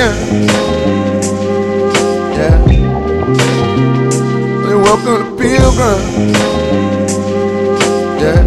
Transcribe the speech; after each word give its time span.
The 0.00 0.08
yeah. 2.36 2.56
They 4.66 4.74
welcome 4.74 5.18
the 5.20 5.26
pilgrim, 5.36 6.00
yeah. 8.18 8.40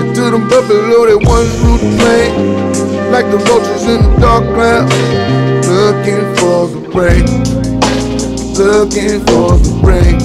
And 0.00 0.10
to 0.14 0.22
them 0.30 0.44
buffalo, 0.48 0.98
they 1.06 1.16
one 1.16 1.48
route 1.62 1.86
plane, 1.98 2.36
like 3.10 3.26
the 3.30 3.38
vultures 3.46 3.84
in 3.84 4.02
the 4.02 4.10
dark 4.20 4.44
cloud, 4.54 4.88
looking 5.66 6.26
for 6.36 6.68
the 6.68 6.80
rain, 6.92 7.26
looking 8.54 9.20
for 9.26 9.56
the 9.56 9.72
rain. 9.82 10.20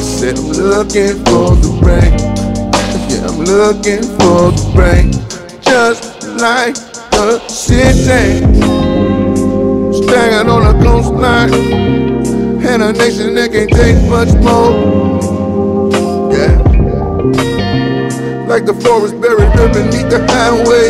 Said 0.00 0.38
I'm 0.38 0.48
looking 0.52 1.16
for 1.26 1.48
the 1.58 1.70
rain, 1.82 2.12
yeah, 3.10 3.26
I'm 3.28 3.38
looking 3.44 4.04
for 4.18 4.52
the 4.52 4.64
rain, 4.78 5.08
just 5.60 6.02
like 6.40 6.76
the 7.10 7.38
city, 7.48 8.44
standing 10.08 10.50
on 10.50 10.62
a 10.66 10.82
coastline, 10.82 11.52
and 12.64 12.82
a 12.82 12.92
nation 12.92 13.34
that 13.34 13.50
can't 13.52 13.70
take 13.70 13.96
much 14.08 14.32
more, 14.46 14.72
yeah. 16.32 16.62
Like 18.46 18.64
the 18.64 18.74
forest 18.74 19.20
buried 19.20 19.50
underneath 19.58 20.08
the 20.08 20.24
highway. 20.30 20.86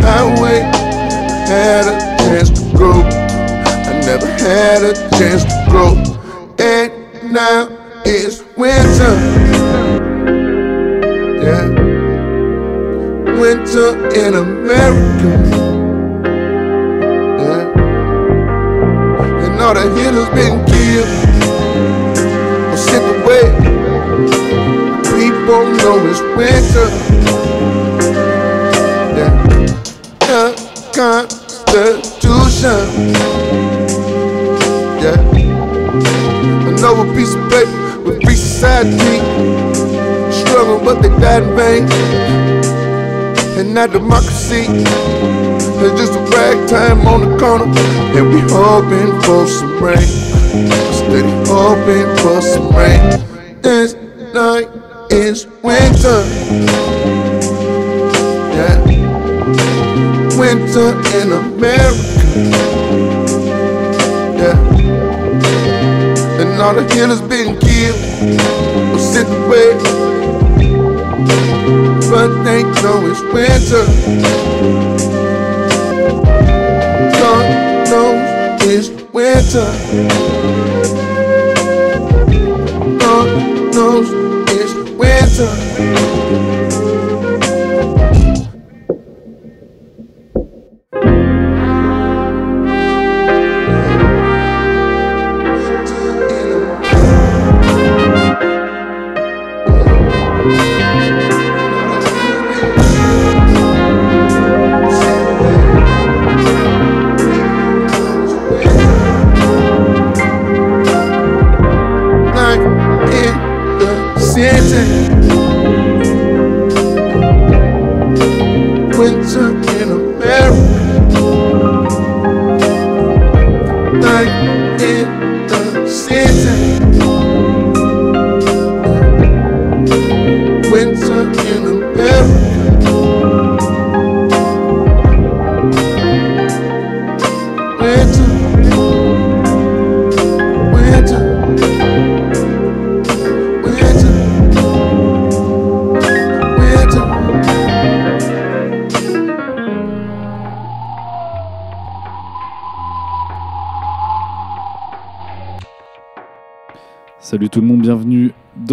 Highway 0.00 0.60
had 1.48 1.86
a 1.86 1.98
chance 2.18 2.50
to 2.50 2.76
grow. 2.76 3.02
I 3.02 4.00
never 4.06 4.26
had 4.26 4.82
a 4.84 4.94
chance 5.18 5.42
to 5.44 5.66
grow. 5.68 5.96
And 6.58 6.92
now 7.32 7.68
it's 8.04 8.42
winter. 8.56 9.14
Yeah. 11.42 11.66
Winter 13.40 13.88
in 14.14 14.34
America. 14.34 15.57
All 19.68 19.74
the 19.74 19.82
healers 20.00 20.28
been 20.30 20.64
killed 20.64 21.08
or 22.72 22.76
sent 22.78 23.04
away 23.20 23.44
people 25.12 25.64
know 25.76 25.96
it's 26.08 26.20
winter. 26.38 26.88
Yeah. 29.18 29.32
The 30.20 30.42
Constitution. 30.96 32.82
Yeah. 35.02 35.20
Another 36.68 37.06
piece 37.14 37.34
of 37.34 37.42
paper 37.50 38.00
with 38.06 38.22
free 38.22 38.36
society. 38.36 39.20
Struggle, 40.32 40.78
but 40.82 41.02
they 41.02 41.10
died 41.20 41.42
in 41.42 41.48
vain. 41.56 41.84
And 43.58 43.74
not 43.74 43.90
democracy. 43.92 44.64
It's 45.80 45.94
just 46.00 46.14
a 46.14 46.22
ragtime 46.34 47.06
on 47.06 47.20
the 47.20 47.38
corner. 47.38 47.66
And 48.18 48.28
we 48.34 48.40
hoping 48.50 49.20
for 49.22 49.46
some 49.46 49.82
rain. 49.82 50.08
Steady 50.92 51.30
hoping 51.46 52.08
for 52.18 52.40
some 52.42 52.68
rain. 52.74 53.00
This 53.62 53.94
night 54.34 54.68
is 55.10 55.46
winter. 55.62 56.24
Yeah. 58.58 58.76
Winter 60.36 60.90
in 61.18 61.32
America. 61.32 62.08
Yeah. 64.36 64.58
And 66.40 66.60
all 66.60 66.74
the 66.74 66.82
healers 66.92 67.20
been 67.22 67.56
killed 67.60 68.00
or 68.92 68.98
sent 68.98 69.28
away. 69.28 69.78
But 72.10 72.42
they 72.42 72.62
know 72.82 73.06
it's 73.06 73.22
winter. 73.32 73.86
God 76.24 77.46
knows 77.90 78.62
it's 78.62 78.88
winter. 79.12 79.70
God 82.98 83.28
knows 83.74 84.08
it's 84.50 84.74
winter. 84.98 86.47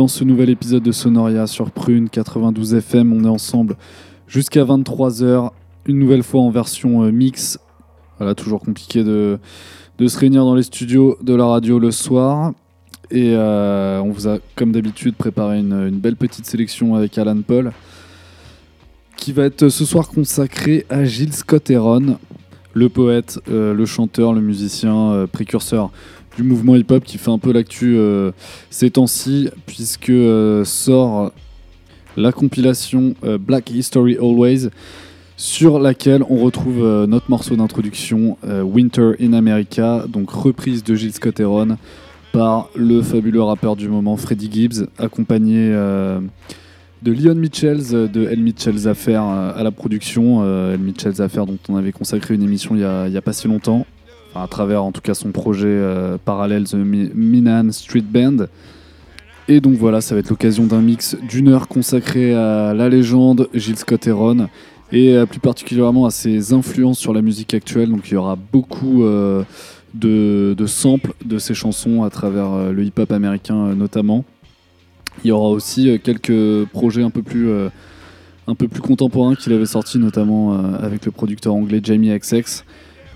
Ce 0.07 0.23
nouvel 0.23 0.49
épisode 0.49 0.83
de 0.83 0.91
Sonoria 0.91 1.47
sur 1.47 1.71
Prune 1.71 2.09
92 2.09 2.75
FM. 2.75 3.13
On 3.13 3.23
est 3.23 3.29
ensemble 3.29 3.75
jusqu'à 4.27 4.63
23h, 4.63 5.51
une 5.85 5.99
nouvelle 5.99 6.23
fois 6.23 6.41
en 6.41 6.49
version 6.49 7.03
euh, 7.03 7.11
mix. 7.11 7.59
Voilà, 8.17 8.35
toujours 8.35 8.61
compliqué 8.61 9.03
de, 9.03 9.39
de 9.97 10.07
se 10.07 10.17
réunir 10.17 10.43
dans 10.43 10.55
les 10.55 10.63
studios 10.63 11.17
de 11.21 11.33
la 11.33 11.45
radio 11.45 11.79
le 11.79 11.91
soir. 11.91 12.53
Et 13.11 13.33
euh, 13.35 13.99
on 14.01 14.11
vous 14.11 14.27
a, 14.27 14.39
comme 14.55 14.71
d'habitude, 14.71 15.15
préparé 15.15 15.59
une, 15.59 15.91
belle 15.91 16.15
petite 16.15 16.45
sélection 16.45 16.95
avec 16.95 17.17
Alan 17.17 17.41
Paul, 17.45 17.71
qui 19.17 19.31
va 19.31 19.43
être 19.45 19.69
ce 19.69 19.85
soir 19.85 20.09
consacré 20.09 20.85
à 20.89 21.05
Gilles 21.05 21.33
Scott 21.33 21.69
Heron, 21.69 22.17
le 22.73 22.89
poète, 22.89 23.39
euh, 23.49 23.73
le 23.73 23.85
chanteur, 23.85 24.33
le 24.33 24.41
musicien, 24.41 25.11
euh, 25.11 25.27
précurseur 25.27 25.91
du 26.35 26.43
mouvement 26.43 26.75
hip-hop 26.75 27.03
qui 27.03 27.17
fait 27.17 27.31
un 27.31 27.39
peu 27.39 27.51
l'actu 27.51 27.95
euh, 27.97 28.31
ces 28.69 28.91
temps-ci, 28.91 29.49
puisque 29.65 30.09
euh, 30.09 30.63
sort 30.65 31.31
la 32.17 32.31
compilation 32.31 33.15
euh, 33.23 33.37
Black 33.37 33.71
History 33.71 34.17
Always, 34.17 34.69
sur 35.37 35.79
laquelle 35.79 36.23
on 36.29 36.37
retrouve 36.37 37.05
notre 37.09 37.29
morceau 37.29 37.57
d'introduction 37.57 38.37
Winter 38.63 39.11
in 39.19 39.33
America, 39.33 40.05
donc 40.07 40.29
reprise 40.29 40.81
de 40.81 40.95
Gilles 40.95 41.11
Scott 41.11 41.41
Heron 41.41 41.75
par 42.31 42.69
le 42.73 43.01
fabuleux 43.01 43.41
rappeur 43.41 43.75
du 43.75 43.89
moment 43.89 44.15
Freddie 44.15 44.49
Gibbs, 44.49 44.87
accompagné 44.97 45.71
de 45.71 47.11
Leon 47.11 47.35
Mitchells 47.35 48.09
de 48.09 48.29
El 48.29 48.39
Mitchells 48.39 48.87
Affair 48.87 49.23
à 49.23 49.61
la 49.61 49.71
production. 49.71 50.71
El 50.71 50.79
Mitchells 50.79 51.21
Affair 51.21 51.45
dont 51.45 51.59
on 51.67 51.75
avait 51.75 51.91
consacré 51.91 52.33
une 52.33 52.43
émission 52.43 52.73
il 52.73 52.79
y 52.79 52.85
a, 53.17 53.21
pas 53.21 53.33
si 53.33 53.49
longtemps, 53.49 53.85
à 54.35 54.47
travers 54.47 54.83
en 54.83 54.91
tout 54.91 55.01
cas 55.01 55.13
son 55.13 55.31
projet 55.31 55.67
euh, 55.67 56.17
parallèle 56.23 56.65
The 56.65 56.75
Mi- 56.75 57.11
Minan 57.15 57.71
Street 57.71 58.01
Band. 58.07 58.45
Et 59.47 59.61
donc 59.61 59.75
voilà, 59.75 60.01
ça 60.01 60.15
va 60.15 60.19
être 60.19 60.29
l'occasion 60.29 60.65
d'un 60.65 60.81
mix 60.81 61.15
d'une 61.29 61.49
heure 61.49 61.67
consacré 61.67 62.33
à 62.33 62.73
la 62.73 62.89
légende 62.89 63.47
Gilles 63.53 63.77
Scott 63.77 64.07
Heron 64.07 64.47
et 64.91 65.13
euh, 65.15 65.25
plus 65.25 65.39
particulièrement 65.39 66.05
à 66.05 66.11
ses 66.11 66.51
influences 66.53 66.97
sur 66.99 67.13
la 67.13 67.21
musique 67.21 67.53
actuelle. 67.53 67.89
Donc 67.89 68.09
il 68.09 68.15
y 68.15 68.17
aura 68.17 68.35
beaucoup 68.35 69.03
euh, 69.03 69.43
de, 69.93 70.55
de 70.57 70.65
samples 70.65 71.13
de 71.23 71.37
ses 71.37 71.53
chansons 71.53 72.03
à 72.03 72.09
travers 72.09 72.51
euh, 72.51 72.71
le 72.71 72.83
hip-hop 72.83 73.11
américain 73.11 73.75
notamment. 73.75 74.25
Il 75.23 75.27
y 75.27 75.31
aura 75.31 75.49
aussi 75.49 75.97
quelques 76.03 76.65
projets 76.73 77.03
un 77.03 77.09
peu 77.09 77.21
plus, 77.21 77.47
un 78.47 78.53
peu 78.53 78.67
plus 78.67 78.81
contemporains 78.81 79.33
qu'il 79.35 79.53
avait 79.53 79.65
sortis, 79.65 79.97
notamment 79.97 80.59
avec 80.75 81.05
le 81.05 81.11
producteur 81.11 81.53
anglais 81.53 81.79
Jamie 81.81 82.09
XX. 82.09 82.65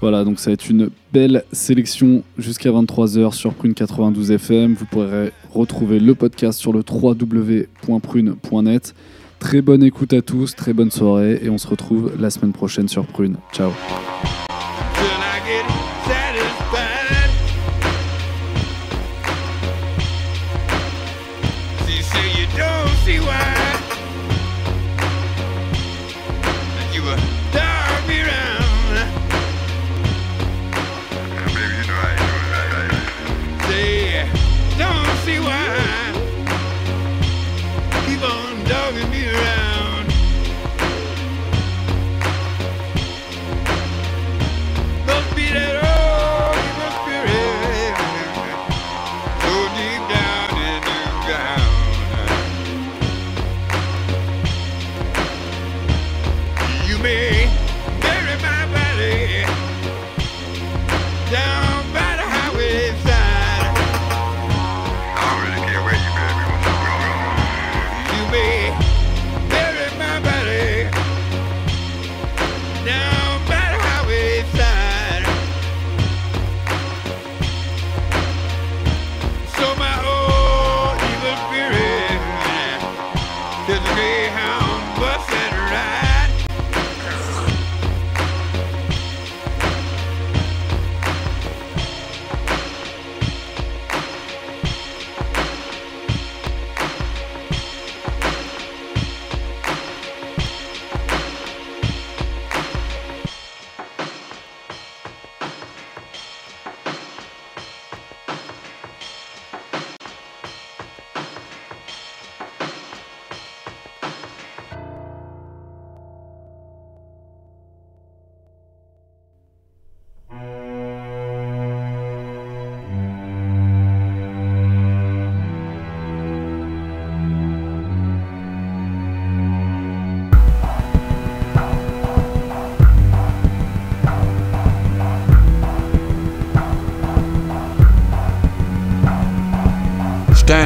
Voilà, 0.01 0.23
donc 0.23 0.39
ça 0.39 0.49
va 0.49 0.53
être 0.53 0.69
une 0.69 0.89
belle 1.11 1.43
sélection 1.51 2.23
jusqu'à 2.37 2.71
23h 2.71 3.33
sur 3.33 3.53
Prune 3.53 3.73
92 3.73 4.31
FM. 4.31 4.73
Vous 4.73 4.85
pourrez 4.85 5.33
retrouver 5.53 5.99
le 5.99 6.15
podcast 6.15 6.57
sur 6.59 6.71
le 6.71 6.83
www.prune.net. 6.89 8.95
Très 9.39 9.61
bonne 9.61 9.83
écoute 9.83 10.13
à 10.13 10.21
tous, 10.21 10.55
très 10.55 10.73
bonne 10.73 10.91
soirée 10.91 11.41
et 11.43 11.49
on 11.49 11.57
se 11.57 11.67
retrouve 11.67 12.13
la 12.19 12.29
semaine 12.29 12.53
prochaine 12.53 12.87
sur 12.87 13.05
Prune. 13.05 13.35
Ciao. 13.53 13.71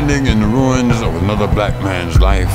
Standing 0.06 0.34
in 0.34 0.42
the 0.42 0.48
ruins 0.48 1.02
of 1.02 1.16
another 1.24 1.48
black 1.48 1.82
man's 1.82 2.20
life, 2.20 2.52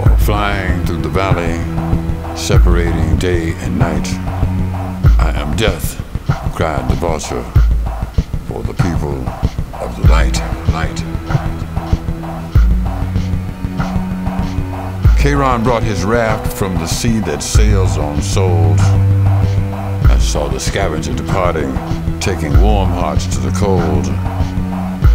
or 0.00 0.16
flying 0.16 0.86
through 0.86 1.02
the 1.02 1.10
valley, 1.10 1.58
separating 2.34 3.18
day 3.18 3.52
and 3.56 3.78
night. 3.78 4.08
I 5.20 5.34
am 5.36 5.54
death, 5.54 6.02
cried 6.54 6.88
the 6.88 6.94
vulture, 6.94 7.42
for 8.46 8.62
the 8.62 8.72
people 8.72 9.18
of 9.74 9.94
the 10.00 10.08
light, 10.08 10.40
light. 10.72 10.96
Charon 15.20 15.62
brought 15.62 15.82
his 15.82 16.04
raft 16.04 16.50
from 16.54 16.74
the 16.76 16.86
sea 16.86 17.18
that 17.18 17.42
sails 17.42 17.98
on 17.98 18.22
souls. 18.22 18.80
I 18.80 20.16
saw 20.18 20.48
the 20.48 20.58
scavenger 20.58 21.12
departing, 21.12 21.70
taking 22.18 22.58
warm 22.62 22.88
hearts 22.88 23.26
to 23.26 23.40
the 23.40 23.50
cold. 23.50 24.06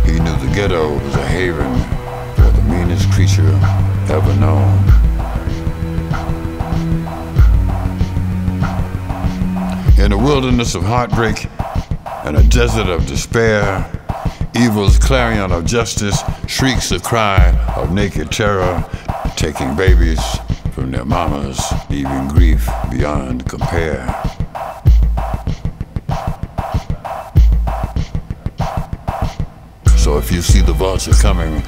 He 0.06 0.20
knew 0.20 0.36
the 0.38 0.52
ghetto 0.54 0.94
was 0.98 1.16
a 1.16 1.26
haven 1.28 1.74
for 2.36 2.50
the 2.52 2.62
meanest 2.64 3.12
creature 3.12 3.50
ever 4.10 4.36
known. 4.36 4.78
In 10.00 10.12
a 10.12 10.18
wilderness 10.18 10.76
of 10.76 10.84
heartbreak 10.84 11.48
and 12.26 12.38
a 12.38 12.44
desert 12.44 12.88
of 12.88 13.06
despair, 13.06 13.90
evil's 14.56 14.98
clarion 14.98 15.52
of 15.52 15.66
justice 15.66 16.24
shrieks 16.48 16.92
a 16.92 17.00
cry 17.00 17.52
of 17.76 17.92
naked 17.92 18.32
terror, 18.32 18.84
taking 19.36 19.76
babies 19.76 20.22
from 20.72 20.92
their 20.92 21.06
mamas, 21.06 21.62
leaving 21.90 22.28
grief 22.28 22.68
beyond 22.90 23.48
compare. 23.48 24.39
So 30.10 30.18
if 30.18 30.32
you 30.32 30.42
see 30.42 30.62
the 30.62 30.74
vulture 30.74 31.12
coming, 31.12 31.62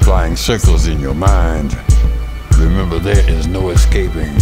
flying 0.00 0.36
circles 0.36 0.86
in 0.86 1.00
your 1.00 1.12
mind, 1.12 1.76
remember 2.56 3.00
there 3.00 3.28
is 3.28 3.48
no 3.48 3.70
escaping, 3.70 4.38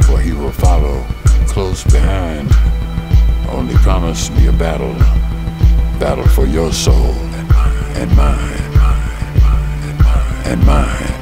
for 0.00 0.18
he 0.18 0.32
will 0.32 0.50
follow 0.50 1.06
close 1.46 1.84
behind. 1.84 2.50
Only 3.48 3.74
promise 3.74 4.28
me 4.30 4.48
a 4.48 4.52
battle, 4.52 4.92
battle 6.00 6.26
for 6.26 6.46
your 6.46 6.72
soul 6.72 7.14
and 7.94 8.16
mine, 8.16 8.60
and 8.66 8.76
mine, 8.76 10.42
and 10.46 10.66
mine. 10.66 11.04
His 11.04 11.13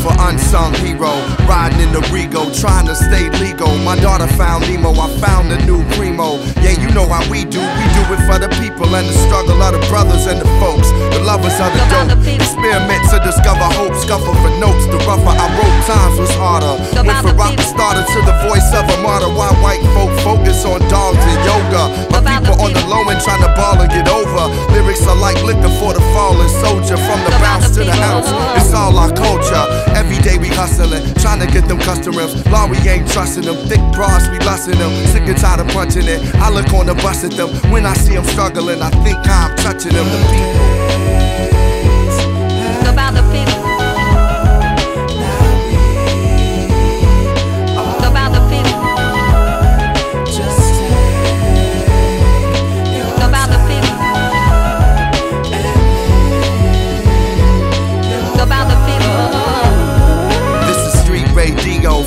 for 0.00 0.12
unsung 0.28 0.74
hero. 0.80 1.12
Riding 1.44 1.80
in 1.80 1.92
the 1.92 2.00
Rego, 2.08 2.48
trying 2.58 2.86
to 2.86 2.94
stay 2.94 3.28
legal. 3.38 3.70
My 3.84 3.96
daughter 3.96 4.26
found 4.38 4.64
Nemo, 4.68 4.92
I 4.92 5.08
found 5.20 5.52
a 5.52 5.58
new 5.66 5.84
primo. 5.96 6.38
Yeah, 6.64 6.78
you 6.80 6.88
know 6.94 7.06
how 7.06 7.22
we 7.30 7.44
do. 7.44 7.60
We 7.60 7.84
do 7.96 8.02
it 8.14 8.22
for 8.24 8.38
the 8.38 8.48
people 8.62 8.88
and 8.94 9.06
the 9.08 9.16
struggle 9.28 9.60
of 9.60 9.72
the 9.76 9.82
brothers 9.88 10.26
and 10.26 10.40
the 10.40 10.48
folks. 10.62 10.88
The 11.12 11.20
lovers 11.24 11.56
of 11.60 11.70
the 11.74 11.82
dope. 11.92 12.10
Experiment 12.24 13.02
to 13.10 13.18
discover 13.20 13.68
hope. 13.76 13.94
Scuffle 14.00 14.34
for 14.40 14.52
notes. 14.58 14.86
The 14.88 14.98
rougher 15.04 15.34
I 15.34 15.46
wrote, 15.56 15.78
times 15.86 16.16
was 16.18 16.32
harder. 16.40 16.74
Went 17.04 17.18
from 17.20 17.36
rock 17.36 17.58
starter 17.60 18.04
to 18.04 18.18
the 18.24 18.36
voice 18.48 18.68
of 18.72 18.88
a 18.88 18.96
martyr. 19.02 19.28
Why 19.28 19.50
white 19.60 19.84
folk 19.92 20.12
focus 20.24 20.64
on 20.64 20.80
dogs 20.88 21.20
and 21.20 21.40
yoga? 21.44 21.82
My 22.14 22.20
people 22.22 22.56
on 22.62 22.72
the 22.72 22.82
low 22.86 23.02
end 23.08 23.20
trying 23.20 23.42
to 23.42 23.52
ball 23.58 23.80
and 23.80 23.90
get 23.90 24.08
over. 24.08 24.48
Lyrics 24.72 25.06
are 25.06 25.16
like 25.16 25.40
liquor 25.42 25.72
for 25.80 25.92
the 25.92 26.04
fallen 26.14 26.48
soldier. 26.62 26.96
From 26.96 27.20
the 27.24 27.32
bounce 27.42 27.70
to 27.76 27.84
the 27.84 27.94
ounce, 28.12 28.28
it's 28.60 28.72
all 28.72 28.96
our 28.98 29.12
culture. 29.12 29.64
Every 29.94 30.18
day 30.22 30.38
we 30.38 30.48
hustling, 30.48 31.02
trying 31.16 31.40
to 31.40 31.46
get 31.46 31.68
them 31.68 31.78
customers. 31.78 32.34
Law, 32.46 32.66
we 32.66 32.76
ain't 32.88 33.10
trusting 33.10 33.44
them. 33.44 33.56
Thick 33.68 33.80
bras, 33.92 34.28
we 34.28 34.38
lusting 34.40 34.78
them. 34.78 34.90
Sick 35.12 35.28
and 35.28 35.36
tired 35.36 35.60
of 35.60 35.68
punching 35.68 36.08
it. 36.08 36.20
I 36.36 36.50
look 36.50 36.72
on 36.72 36.86
the 36.86 36.94
bus 36.94 37.24
at 37.24 37.32
them. 37.32 37.50
When 37.70 37.86
I 37.86 37.94
see 37.94 38.14
them 38.14 38.24
struggling, 38.24 38.80
I 38.80 38.90
think 39.04 39.18
I'm 39.28 39.56
touching 39.56 39.92
them. 39.92 40.06
The 40.06 40.18
people. 40.32 40.62
About 42.90 43.14
the 43.14 43.22
people. 43.32 43.71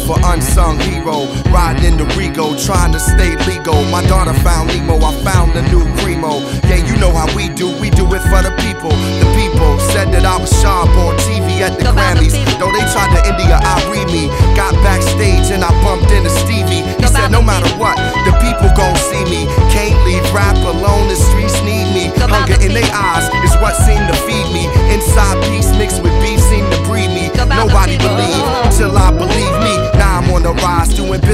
For 0.06 0.18
unsung 0.30 0.80
hero. 0.80 1.26
Riding 1.50 1.84
in 1.84 1.98
the 1.98 2.06
Rego, 2.14 2.54
trying 2.54 2.94
to 2.94 3.00
stay 3.00 3.36
legal. 3.50 3.84
My 3.90 4.06
daughter 4.06 4.34
found 4.46 4.70
Nemo, 4.70 5.02
I 5.02 5.12
found 5.26 5.58
a 5.58 5.64
new 5.74 5.84
primo. 6.02 6.40
Yeah, 6.70 6.86
you 6.86 6.96
know 7.02 7.12
how 7.12 7.26
we 7.36 7.50
do, 7.50 7.74
we 7.82 7.90
do 7.90 8.06
it 8.14 8.22
for 8.30 8.42
the 8.46 8.54
people. 8.62 8.94
The 8.94 9.28
people 9.34 9.80
said 9.92 10.14
that 10.14 10.24
I 10.24 10.38
was 10.38 10.54
sharp 10.62 10.90
on 11.02 11.18
TV 11.26 11.66
at 11.66 11.78
the 11.78 11.90
Grammys. 11.90 12.38
Though 12.62 12.72
they 12.72 12.86
tried 12.94 13.12
to 13.18 13.22
India, 13.26 13.58
I 13.58 13.76
read 13.90 14.08
me. 14.14 14.30
Got 14.54 14.78
backstage 14.86 15.50
and 15.50 15.66
I 15.66 15.74
bumped 15.82 16.14
into 16.14 16.30
Stevie. 16.30 16.86
He 17.02 17.08
said, 17.10 17.34
no 17.34 17.42
matter 17.42 17.70
what, 17.82 17.98
the 18.24 18.34
people 18.40 18.70
gon' 18.78 18.96
see 19.10 19.26
me. 19.26 19.50
Can't 19.74 19.98
leave 20.06 20.24
rap 20.32 20.56
alone, 20.62 21.10
the 21.10 21.18
streets 21.18 21.58
need 21.66 21.90
me. 21.92 22.14
Hunger 22.30 22.62
in 22.62 22.74
their 22.74 22.90
eyes 22.94 23.26
is 23.42 23.54
what 23.58 23.74
seemed 23.74 24.06
to 24.06 24.16
feed 24.26 24.48
me. 24.54 24.70
Inside 24.94 25.42
peace 25.50 25.72
mixed 25.78 26.04
with 26.04 26.14
beef 26.22 26.40
seemed 26.40 26.70
to 26.74 26.80
breed 26.86 27.10
me. 27.10 27.32
Nobody 27.50 27.98
believed 27.98 28.76
till 28.76 28.98
I 28.98 29.15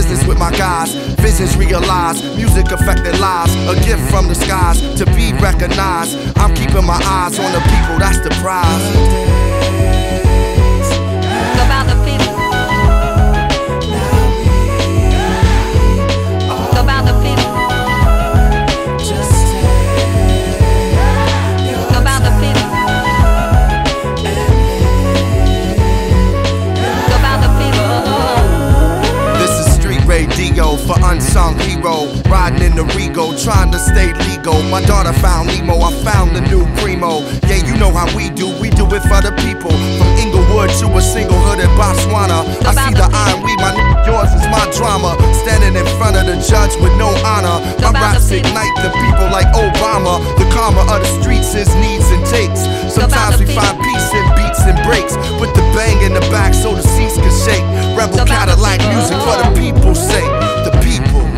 business 0.02 0.28
with 0.28 0.40
my 0.40 0.52
guys. 0.58 0.96
Visions 1.22 1.56
realized, 1.58 2.24
music 2.36 2.72
affecting 2.72 3.20
lives. 3.20 3.54
A 3.70 3.76
gift 3.86 4.02
from 4.10 4.28
the 4.28 4.36
skies 4.36 4.80
to 4.98 5.06
be 5.18 5.32
recognized. 5.34 6.18
I'm 6.38 6.56
keeping 6.56 6.86
my 6.86 7.00
eyes 7.06 7.38
on 7.38 7.52
the 7.52 7.62
people, 7.72 8.00
that's 8.00 8.20
the 8.20 8.32
prize. 8.42 9.91
Unsung 31.12 31.60
hero. 31.60 32.08
Riding 32.32 32.72
in 32.72 32.74
the 32.76 32.88
Rego, 32.96 33.36
trying 33.36 33.72
to 33.72 33.80
stay 33.80 34.16
legal. 34.32 34.56
My 34.72 34.82
daughter 34.88 35.12
found 35.20 35.48
Nemo, 35.52 35.76
I 35.76 35.92
found 36.08 36.36
the 36.36 36.42
new 36.48 36.64
primo. 36.80 37.20
Yeah, 37.52 37.60
you 37.68 37.76
know 37.76 37.92
how 37.92 38.08
we 38.16 38.30
do, 38.32 38.48
we 38.64 38.72
do 38.72 38.88
it 38.96 39.04
for 39.12 39.20
the 39.20 39.36
people. 39.44 39.72
From 39.72 40.10
Inglewood 40.24 40.72
to 40.80 40.88
a 40.96 41.02
single 41.04 41.38
hood 41.44 41.60
in 41.60 41.70
Botswana. 41.76 42.48
I 42.64 42.72
see 42.72 42.96
the 42.96 43.08
iron 43.12 43.44
weed, 43.44 43.60
my 43.60 43.76
n- 43.76 44.08
yours 44.08 44.32
is 44.32 44.48
my 44.48 44.64
drama. 44.72 45.20
Standing 45.44 45.76
in 45.76 45.88
front 46.00 46.16
of 46.16 46.26
the 46.26 46.40
judge 46.40 46.74
with 46.80 46.96
no 46.96 47.12
honor. 47.28 47.60
My 47.84 47.92
raps 47.92 48.32
ignite 48.32 48.76
the 48.80 48.92
people 48.96 49.28
like 49.36 49.52
Obama. 49.52 50.24
The 50.40 50.48
karma 50.56 50.88
of 50.88 51.04
the 51.04 51.10
streets 51.20 51.52
is 51.54 51.68
needs 51.84 52.08
and 52.16 52.24
takes. 52.32 52.64
Sometimes 52.88 53.36
we 53.38 53.46
find 53.52 53.76
peace 53.84 54.10
in 54.16 54.26
beats 54.40 54.64
and 54.64 54.80
breaks. 54.88 55.20
With 55.44 55.52
the 55.60 55.64
bang 55.76 56.00
in 56.08 56.14
the 56.16 56.24
back 56.32 56.54
so 56.54 56.74
the 56.74 56.84
seats 56.96 57.20
can 57.20 57.34
shake. 57.44 57.66
Rebel 58.00 58.24
Cadillac 58.24 58.80
music 58.96 59.20
for 59.28 59.36
the 59.44 59.50
people's 59.60 60.00
sake. 60.00 60.51
People. 60.92 61.31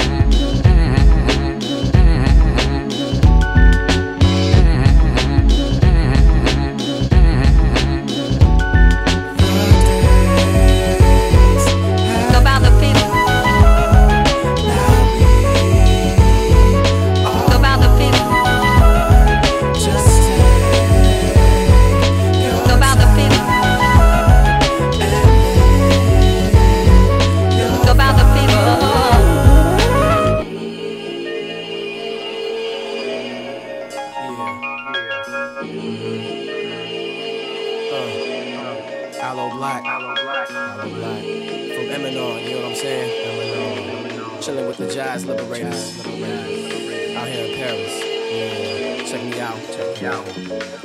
Jazz 45.14 45.26
liberators. 45.28 46.00
Out 47.16 47.28
here 47.28 47.46
in 47.46 47.60
Paris. 47.60 48.13
Check 48.34 49.24
me 49.24 49.40
out. 49.40 49.60
Check 49.72 50.02
me 50.02 50.08
out. 50.08 50.84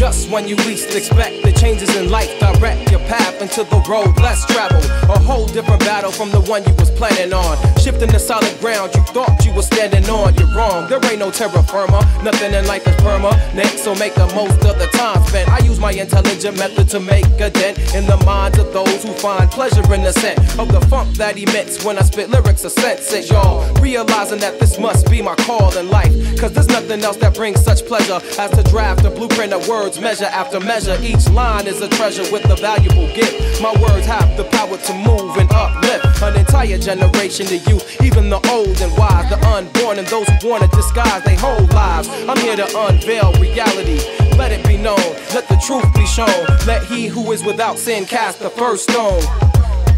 Just 0.00 0.30
when 0.30 0.48
you 0.48 0.56
least 0.64 0.94
expect 0.96 1.42
the 1.42 1.52
changes 1.52 1.94
in 1.94 2.10
life 2.10 2.32
direct 2.40 2.90
your 2.90 3.00
path 3.00 3.40
into 3.42 3.64
the 3.64 3.84
road 3.86 4.16
less 4.16 4.46
traveled. 4.46 4.84
A 5.10 5.18
whole 5.18 5.46
different 5.46 5.80
battle 5.80 6.10
from 6.10 6.30
the 6.30 6.40
one 6.40 6.64
you 6.64 6.72
was 6.78 6.90
planning 6.92 7.34
on. 7.34 7.56
Shifting 7.76 8.10
the 8.10 8.18
solid 8.18 8.58
ground 8.60 8.94
you 8.94 9.02
thought 9.12 9.44
you 9.44 9.52
was 9.52 9.66
standing 9.66 10.08
on. 10.08 10.34
You're 10.36 10.54
wrong, 10.54 10.88
there 10.88 11.04
ain't 11.04 11.18
no 11.18 11.30
terra 11.30 11.62
firma. 11.62 12.00
Nothing 12.24 12.54
in 12.54 12.66
life 12.66 12.86
is 12.86 12.96
permanent, 12.96 13.76
so 13.76 13.94
make 13.94 14.14
the 14.14 14.26
most 14.34 14.64
of 14.64 14.78
the 14.78 14.88
time 14.96 15.22
spent. 15.26 15.50
I 15.50 15.58
use 15.58 15.78
my 15.78 15.92
intelligent 15.92 16.56
method 16.56 16.88
to 16.88 17.00
make 17.00 17.26
a 17.38 17.50
dent 17.50 17.76
in 17.94 18.06
the 18.06 18.16
minds 18.24 18.58
of 18.58 18.72
those 18.72 19.04
who 19.04 19.12
find 19.12 19.50
pleasure 19.50 19.84
in 19.92 20.02
the 20.02 20.12
scent 20.12 20.38
of 20.58 20.72
the 20.72 20.80
funk 20.88 21.14
that 21.18 21.36
emits 21.36 21.84
when 21.84 21.98
I 21.98 22.02
spit 22.02 22.30
lyrics 22.30 22.64
of 22.64 22.72
sense. 22.72 23.30
Y'all 23.30 23.70
realizing 23.82 24.38
that 24.40 24.58
this 24.58 24.78
must 24.78 25.10
be 25.10 25.20
my 25.20 25.34
call 25.44 25.76
in 25.76 25.90
life. 25.90 26.12
Cause 26.40 26.52
there's 26.52 26.68
nothing 26.68 26.89
else 26.98 27.16
that 27.18 27.34
brings 27.34 27.62
such 27.62 27.86
pleasure 27.86 28.18
as 28.38 28.50
to 28.50 28.62
draft 28.64 29.04
a 29.04 29.10
blueprint 29.10 29.52
of 29.52 29.66
words 29.68 30.00
measure 30.00 30.24
after 30.24 30.58
measure. 30.58 30.96
Each 31.00 31.28
line 31.30 31.68
is 31.68 31.80
a 31.80 31.88
treasure 31.88 32.26
with 32.32 32.44
a 32.50 32.56
valuable 32.56 33.06
gift. 33.14 33.62
My 33.62 33.72
words 33.80 34.06
have 34.06 34.36
the 34.36 34.44
power 34.44 34.76
to 34.76 34.94
move 34.94 35.36
and 35.36 35.48
uplift 35.52 36.22
an 36.22 36.36
entire 36.36 36.78
generation 36.78 37.46
to 37.46 37.58
you, 37.58 37.78
even 38.02 38.28
the 38.28 38.40
old 38.50 38.80
and 38.80 38.92
wise, 38.98 39.30
the 39.30 39.38
unborn, 39.46 39.98
and 39.98 40.06
those 40.08 40.26
who 40.28 40.48
wanna 40.48 40.68
disguise 40.68 41.22
their 41.22 41.38
whole 41.38 41.66
lives. 41.68 42.08
I'm 42.28 42.38
here 42.38 42.56
to 42.56 42.66
unveil 42.88 43.32
reality. 43.34 44.00
Let 44.36 44.50
it 44.50 44.66
be 44.66 44.76
known, 44.76 44.98
let 45.32 45.48
the 45.48 45.62
truth 45.64 45.86
be 45.94 46.06
shown. 46.06 46.26
Let 46.66 46.84
he 46.84 47.06
who 47.06 47.30
is 47.30 47.44
without 47.44 47.78
sin 47.78 48.04
cast 48.04 48.40
the 48.40 48.50
first 48.50 48.90
stone. 48.90 49.22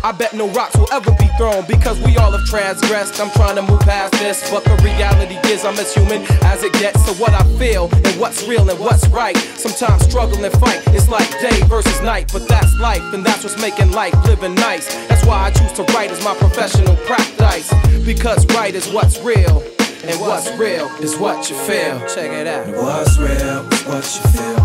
I 0.05 0.11
bet 0.11 0.35
no 0.35 0.49
rocks 0.51 0.77
will 0.77 0.93
ever 0.93 1.13
be 1.13 1.29
thrown 1.39 1.65
because 1.67 2.01
we 2.01 2.17
all 2.17 2.33
have 2.33 2.45
transgressed. 2.47 3.21
I'm 3.21 3.31
trying 3.31 3.57
to 3.57 3.63
move 3.63 3.81
past 3.81 4.13
this, 4.15 4.51
but 4.51 4.65
the 4.65 4.75
reality 4.83 5.37
is 5.49 5.65
I'm 5.65 5.79
as 5.79 5.95
human 5.95 6.23
as 6.43 6.65
it 6.65 6.73
gets. 6.75 7.05
So 7.07 7.13
what 7.15 7.33
I 7.33 7.45
feel 7.57 7.89
and 7.93 8.21
what's 8.21 8.47
real 8.47 8.69
and 8.69 8.79
what's 8.81 9.07
right. 9.09 9.37
Sometimes 9.37 10.03
struggle 10.05 10.45
and 10.45 10.53
fight. 10.55 10.83
It's 10.89 11.09
like 11.09 11.31
day 11.41 11.63
versus 11.69 12.01
night, 12.03 12.31
but 12.33 12.49
that's 12.49 12.77
life, 12.79 13.03
and 13.15 13.25
that's 13.25 13.45
what's 13.45 13.61
making 13.61 13.93
life 13.93 14.15
living 14.27 14.55
nice. 14.57 14.93
That's 15.07 15.25
why 15.25 15.47
I 15.47 15.51
choose 15.51 15.73
to 15.73 15.85
write 15.95 16.11
as 16.11 16.23
my 16.25 16.35
professional 16.35 16.97
practice 17.07 17.73
because 18.05 18.45
right 18.55 18.75
is 18.75 18.91
what's 18.93 19.21
real. 19.21 19.63
And 20.05 20.21
what's 20.21 20.51
real 20.59 20.89
is 21.01 21.17
what 21.17 21.49
you 21.49 21.57
feel. 21.57 22.01
Check 22.09 22.33
it 22.33 22.49
out. 22.49 22.67
What's 22.67 23.19
real 23.19 23.73
is 23.73 23.85
what 23.85 24.05
you 24.17 24.31
feel. 24.33 24.59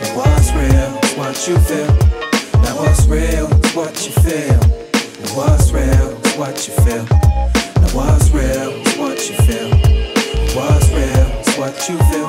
And 0.00 0.16
what's 0.16 0.50
real 0.52 0.98
is 1.02 1.14
what 1.14 1.46
you 1.46 1.58
feel. 1.58 2.31
What's 2.74 3.06
real 3.06 3.46
is 3.48 3.74
what 3.74 4.06
you 4.06 4.12
feel. 4.22 4.58
What's 5.36 5.70
real 5.72 6.16
is 6.24 6.36
what 6.36 6.66
you 6.66 6.74
feel. 6.82 7.04
What's 7.94 8.30
real 8.30 8.70
is 8.70 8.96
what 8.96 9.28
you 9.28 9.36
feel. 12.08 12.28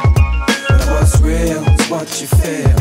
What's 0.91 1.21
real 1.21 1.63
is 1.63 1.89
what 1.89 2.21
you 2.21 2.27
feel. 2.27 2.79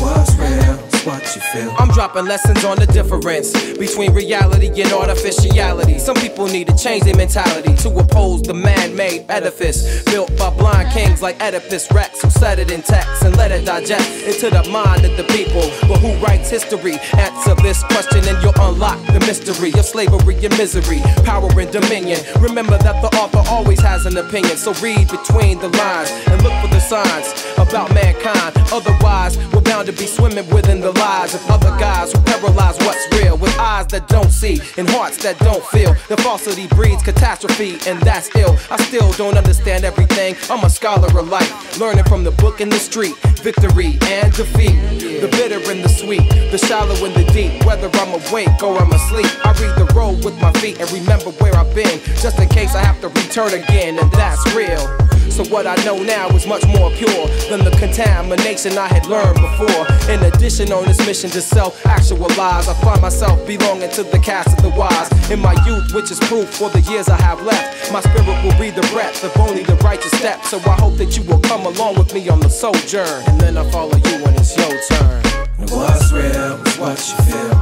What's 0.00 0.34
real 0.36 0.95
what 1.06 1.22
you 1.36 1.40
feel. 1.52 1.72
I'm 1.78 1.88
dropping 1.88 2.26
lessons 2.26 2.64
on 2.64 2.78
the 2.78 2.86
difference 2.86 3.52
between 3.78 4.12
reality 4.12 4.68
and 4.82 4.92
artificiality. 4.92 5.98
Some 5.98 6.16
people 6.16 6.46
need 6.48 6.66
to 6.66 6.76
change 6.76 7.04
their 7.04 7.14
mentality 7.16 7.74
to 7.76 7.88
oppose 7.96 8.42
the 8.42 8.54
man-made 8.54 9.24
edifice 9.28 10.02
built 10.04 10.36
by 10.36 10.50
blind 10.50 10.92
kings 10.92 11.22
like 11.22 11.40
Oedipus 11.40 11.90
Rex, 11.92 12.20
who 12.22 12.30
set 12.30 12.58
it 12.58 12.70
in 12.72 12.82
text 12.82 13.22
and 13.22 13.36
let 13.36 13.52
it 13.52 13.64
digest 13.64 14.10
into 14.26 14.50
the 14.50 14.68
mind 14.70 15.04
of 15.04 15.16
the 15.16 15.24
people. 15.24 15.62
But 15.88 16.00
who 16.00 16.12
writes 16.24 16.50
history? 16.50 16.98
Answer 17.16 17.54
this 17.62 17.82
question 17.84 18.26
and 18.26 18.42
you'll 18.42 18.60
unlock 18.60 18.98
the 19.06 19.20
mystery 19.20 19.72
of 19.78 19.84
slavery 19.84 20.44
and 20.44 20.58
misery, 20.58 21.00
power 21.24 21.48
and 21.58 21.70
dominion. 21.70 22.18
Remember 22.40 22.78
that 22.78 23.00
the 23.00 23.16
author 23.16 23.42
always 23.48 23.80
has 23.80 24.06
an 24.06 24.16
opinion, 24.16 24.56
so 24.56 24.72
read 24.82 25.08
between 25.08 25.60
the 25.60 25.68
lines 25.68 26.10
and 26.26 26.42
look 26.42 26.54
for 26.60 26.68
the 26.68 26.80
signs 26.80 27.30
about 27.58 27.94
mankind. 27.94 28.56
Otherwise, 28.72 29.38
we're 29.52 29.60
bound 29.60 29.86
to 29.86 29.92
be 29.92 30.06
swimming 30.06 30.48
within 30.50 30.80
the 30.80 30.95
lies 30.98 31.34
of 31.34 31.48
other 31.50 31.70
guys 31.78 32.12
who 32.12 32.20
paralyze 32.22 32.76
what's 32.78 33.06
real 33.16 33.36
with 33.36 33.56
eyes 33.58 33.86
that 33.88 34.08
don't 34.08 34.30
see 34.30 34.60
and 34.76 34.88
hearts 34.90 35.22
that 35.22 35.38
don't 35.40 35.64
feel. 35.66 35.94
The 36.08 36.16
falsity 36.18 36.66
breeds 36.68 37.02
catastrophe, 37.02 37.78
and 37.86 38.00
that's 38.02 38.34
ill. 38.36 38.56
I 38.70 38.76
still 38.84 39.12
don't 39.12 39.36
understand 39.36 39.84
everything. 39.84 40.36
I'm 40.50 40.64
a 40.64 40.70
scholar 40.70 41.08
of 41.18 41.28
life, 41.28 41.78
learning 41.78 42.04
from 42.04 42.24
the 42.24 42.32
book 42.32 42.60
in 42.60 42.68
the 42.68 42.78
street. 42.78 43.16
Victory 43.46 43.98
and 44.02 44.32
defeat, 44.32 44.76
the 45.20 45.28
bitter 45.30 45.60
and 45.70 45.84
the 45.84 45.88
sweet, 45.88 46.28
the 46.50 46.58
shallow 46.58 46.96
and 47.04 47.14
the 47.14 47.24
deep. 47.32 47.64
Whether 47.64 47.90
I'm 47.94 48.12
awake 48.20 48.62
or 48.62 48.78
I'm 48.78 48.92
asleep, 48.92 49.30
I 49.44 49.52
read 49.52 49.76
the 49.78 49.92
road 49.94 50.24
with 50.24 50.38
my 50.40 50.52
feet 50.54 50.80
and 50.80 50.90
remember 50.90 51.30
where 51.42 51.54
I've 51.54 51.74
been, 51.74 52.00
just 52.20 52.38
in 52.38 52.48
case 52.48 52.74
I 52.74 52.82
have 52.82 53.00
to 53.02 53.08
return 53.08 53.54
again, 53.54 53.98
and 53.98 54.10
that's 54.12 54.44
real. 54.54 55.15
So 55.36 55.44
what 55.52 55.66
I 55.66 55.74
know 55.84 56.02
now 56.02 56.30
is 56.30 56.46
much 56.46 56.66
more 56.66 56.90
pure 56.92 57.28
than 57.50 57.62
the 57.62 57.70
contamination 57.78 58.78
I 58.78 58.88
had 58.88 59.04
learned 59.04 59.36
before. 59.36 59.84
In 60.08 60.24
addition, 60.24 60.72
on 60.72 60.86
this 60.86 60.96
mission 61.06 61.28
to 61.28 61.42
self-actualize, 61.42 62.68
I 62.68 62.74
find 62.80 63.02
myself 63.02 63.46
belonging 63.46 63.90
to 63.90 64.02
the 64.02 64.18
cast 64.18 64.56
of 64.56 64.62
the 64.64 64.70
wise. 64.70 65.12
In 65.30 65.40
my 65.40 65.52
youth, 65.66 65.92
which 65.92 66.10
is 66.10 66.18
proof 66.20 66.48
for 66.48 66.70
the 66.70 66.80
years 66.90 67.10
I 67.10 67.20
have 67.20 67.42
left, 67.42 67.92
my 67.92 68.00
spirit 68.00 68.26
will 68.42 68.56
breathe 68.56 68.76
the 68.76 68.88
breath 68.94 69.22
of 69.24 69.36
only 69.36 69.62
the 69.62 69.76
righteous 69.84 70.12
step. 70.12 70.42
So 70.44 70.56
I 70.60 70.72
hope 70.80 70.96
that 70.96 71.18
you 71.18 71.22
will 71.24 71.40
come 71.40 71.66
along 71.66 71.98
with 71.98 72.14
me 72.14 72.26
on 72.30 72.40
the 72.40 72.48
sojourn, 72.48 73.22
and 73.28 73.38
then 73.38 73.58
I 73.58 73.70
follow 73.70 73.96
you 73.96 74.24
when 74.24 74.34
it's 74.36 74.56
your 74.56 74.72
turn. 74.88 75.20
And 75.58 75.68
what's 75.68 76.12
real 76.12 76.56
is 76.64 76.78
what 76.78 76.96
you 76.96 77.16
feel. 77.28 77.52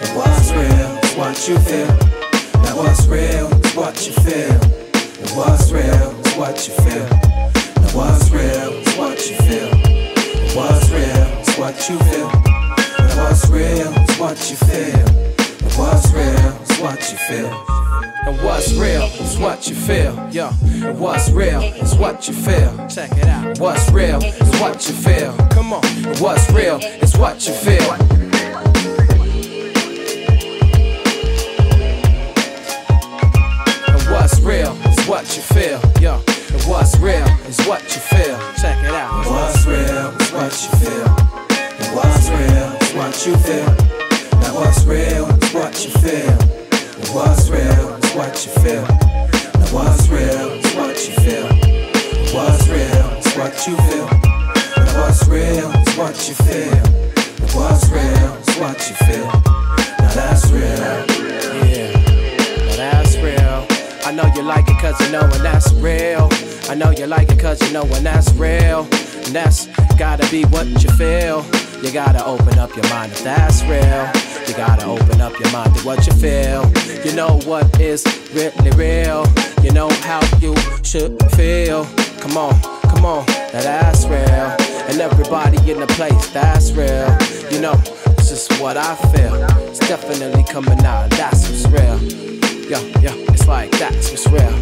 And 0.00 0.16
what's 0.16 0.50
real 0.50 0.96
is 0.96 1.12
what 1.20 1.36
you 1.46 1.58
feel. 1.58 1.92
Now 2.64 2.76
what's 2.78 3.06
real 3.06 3.52
is 3.52 3.76
what 3.76 4.00
you 4.06 4.14
feel. 4.14 4.56
And 5.20 5.30
what's 5.36 5.70
real 5.70 6.21
is 6.32 6.38
what 6.38 6.68
you 6.68 6.74
feel. 6.74 7.08
Now 7.08 7.96
what's 7.96 8.30
real 8.30 8.72
is 8.72 8.96
what 8.96 9.30
you 9.30 9.36
feel. 9.36 9.70
What's 10.56 10.90
real 10.90 11.26
is 11.40 11.56
what 11.56 11.88
you 11.88 11.98
feel. 11.98 12.28
Now 12.98 13.24
what's 13.24 13.48
real 13.48 13.92
is 13.92 14.18
what 14.18 14.50
you 14.50 14.56
feel. 14.56 15.08
And 15.62 15.72
what's 15.78 16.12
real 16.12 16.62
is 16.62 16.78
what 16.80 17.10
you 17.10 17.18
feel. 17.18 17.66
And 18.24 18.40
what's 18.42 18.72
real 18.74 19.02
is 19.02 19.38
what 19.38 19.68
you 19.68 19.74
feel. 19.74 20.18
And 20.18 20.98
what's 20.98 21.30
real 21.30 21.62
is 21.62 21.94
what 21.96 22.28
you 22.28 22.34
feel. 22.34 22.88
Check 22.88 23.12
it 23.12 23.26
out. 23.26 23.58
What's 23.58 23.90
real 23.90 24.22
is 24.22 24.60
what 24.60 24.86
you 24.88 24.94
feel. 24.94 25.36
Come 25.50 25.72
on. 25.72 25.84
And 25.84 26.18
what's 26.18 26.50
real 26.50 26.78
is 26.78 27.16
what 27.16 27.46
you 27.46 27.54
feel. 27.54 28.31
What's 34.12 34.40
real 34.40 34.72
is 34.86 35.06
what 35.06 35.24
you 35.36 35.42
feel, 35.42 35.80
yo. 36.00 36.20
And 36.52 36.62
what's 36.68 36.98
real 36.98 37.26
is 37.48 37.58
what 37.66 37.82
you 37.82 38.00
feel. 38.00 38.38
Check 38.60 38.78
it 38.84 38.92
out. 38.92 39.24
What's 39.26 39.66
real 39.66 40.12
is 40.20 40.32
what 40.32 40.52
you 40.62 40.70
feel. 40.78 41.08
And 41.80 41.96
what's 41.96 42.28
real 42.28 42.76
is 42.80 42.92
what 42.94 43.26
you 43.26 43.36
feel. 43.36 44.40
Now 44.40 44.54
what's 44.54 44.84
real 44.84 45.26
is 45.26 45.54
what 45.54 45.84
you 45.84 45.90
feel. 45.90 46.41
Be 70.32 70.44
what 70.44 70.66
you 70.82 70.88
feel. 70.92 71.44
You 71.82 71.92
gotta 71.92 72.24
open 72.24 72.58
up 72.58 72.74
your 72.74 72.88
mind 72.88 73.12
if 73.12 73.22
that's 73.22 73.62
real. 73.64 74.08
You 74.48 74.56
gotta 74.56 74.86
open 74.86 75.20
up 75.20 75.38
your 75.38 75.52
mind 75.52 75.74
to 75.74 75.80
what 75.84 76.06
you 76.06 76.12
feel. 76.14 76.64
You 77.04 77.14
know 77.14 77.38
what 77.44 77.78
is 77.78 78.02
really 78.32 78.70
real. 78.70 79.26
You 79.62 79.72
know 79.72 79.90
how 80.08 80.22
you 80.40 80.56
should 80.82 81.20
feel. 81.32 81.84
Come 82.18 82.38
on, 82.38 82.58
come 82.88 83.04
on, 83.04 83.26
now 83.26 83.60
that's 83.60 84.06
real. 84.06 84.48
And 84.88 85.02
everybody 85.02 85.58
in 85.70 85.80
the 85.80 85.86
place, 85.88 86.30
that's 86.30 86.72
real. 86.72 87.12
You 87.52 87.60
know, 87.60 87.74
it's 88.16 88.30
just 88.30 88.58
what 88.58 88.78
I 88.78 88.94
feel. 89.12 89.34
It's 89.68 89.80
definitely 89.80 90.44
coming 90.44 90.82
out, 90.82 91.10
that's 91.10 91.46
what's 91.46 91.66
real. 91.66 91.98
Yo, 92.70 92.80
yo, 93.00 93.12
it's 93.34 93.46
like 93.46 93.70
that's 93.72 94.08
what's 94.10 94.26
real. 94.28 94.56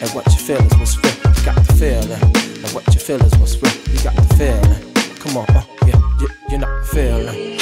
And 0.00 0.10
what 0.10 0.26
you 0.26 0.38
feel 0.38 0.62
is 0.62 0.78
what's 0.78 0.96
real. 1.02 1.34
You 1.34 1.44
got 1.44 1.56
the 1.56 1.72
feeling. 1.74 2.22
And 2.62 2.70
what 2.72 2.86
you 2.94 3.00
feel 3.00 3.20
is 3.20 3.34
what's 3.40 3.60
real. 3.60 3.72
You 3.92 4.04
got 4.04 4.14
the 4.14 4.34
feeling. 4.36 4.91
Come 5.22 5.36
on, 5.36 5.46
uh, 5.50 5.62
yeah, 5.86 6.00
yeah, 6.20 6.28
you're 6.50 6.58
not 6.58 6.84
feeling. 6.86 7.58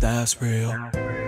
That's 0.00 0.42
real. 0.42 1.19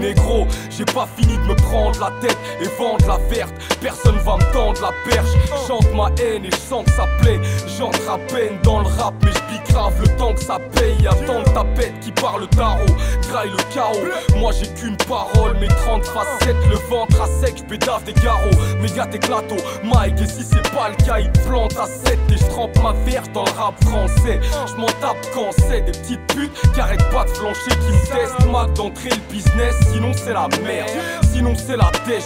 Négro, 0.00 0.46
j'ai 0.70 0.84
pas 0.86 1.06
fini 1.16 1.36
de 1.36 1.42
me 1.42 1.54
prendre 1.54 2.00
la 2.00 2.10
tête 2.20 2.38
et 2.60 2.68
vendre 2.78 3.06
la 3.06 3.18
verte. 3.28 3.52
Personne 3.80 4.16
va 4.24 4.36
me 4.36 4.52
tendre 4.52 4.80
la 4.80 4.92
perche. 5.10 5.28
Chante 5.66 5.92
ma 5.94 6.10
haine 6.22 6.46
et 6.46 6.50
je 6.50 6.56
sens 6.56 6.84
que 6.86 6.92
ça 6.92 7.06
plaît. 7.20 7.40
J'entre 7.78 8.10
à 8.10 8.18
peine 8.18 8.58
dans 8.62 8.80
le 8.80 8.86
rap, 8.86 9.14
mais 9.22 9.32
je 9.32 9.72
grave 9.72 10.00
le 10.00 10.08
temps 10.16 10.32
que 10.32 10.40
ça 10.40 10.58
paye. 10.74 11.06
Attends 11.06 11.42
ta 11.52 11.64
pète 11.64 12.00
qui 12.00 12.09
parle 12.20 12.46
tarot, 12.48 12.86
graille 13.28 13.50
le 13.50 13.74
chaos. 13.74 14.38
Moi 14.38 14.52
j'ai 14.52 14.68
qu'une 14.74 14.96
parole, 14.96 15.56
mes 15.58 15.68
30 15.68 16.04
facettes, 16.04 16.56
le 16.68 16.76
ventre 16.88 17.20
à 17.20 17.26
sec, 17.26 17.66
pédave 17.68 18.04
des 18.04 18.12
garrots. 18.14 18.50
Mes 18.80 18.88
gars 18.88 19.06
t'éclato, 19.06 19.56
Mike, 19.84 20.20
et 20.20 20.26
si 20.26 20.44
c'est 20.44 20.70
pas 20.72 20.90
le 20.90 21.04
cas, 21.04 21.18
il 21.18 21.30
te 21.32 21.40
plante 21.40 21.76
à 21.76 21.86
7 21.86 22.18
et 22.30 22.36
je 22.36 22.44
trempe 22.46 22.76
ma 22.82 22.92
verge 23.10 23.30
dans 23.32 23.44
le 23.44 23.50
rap 23.52 23.82
français. 23.84 24.40
Je 24.66 24.74
m'en 24.76 24.86
tape 24.86 25.18
quand 25.34 25.50
c'est 25.68 25.82
des 25.82 25.92
petites 25.92 26.26
putes 26.28 26.52
qui 26.74 26.80
arrêtent 26.80 27.10
pas 27.10 27.24
de 27.24 27.30
flancher, 27.30 27.70
qui 27.70 27.92
me 27.92 28.16
testent, 28.16 28.46
Mac 28.50 28.72
d'entrer 28.74 29.10
le 29.10 29.32
business, 29.32 29.74
sinon 29.92 30.12
c'est 30.14 30.32
la 30.32 30.48
merde. 30.64 30.90
Sinon 31.32 31.54
c'est 31.56 31.76
la 31.76 31.90
dèche, 32.06 32.24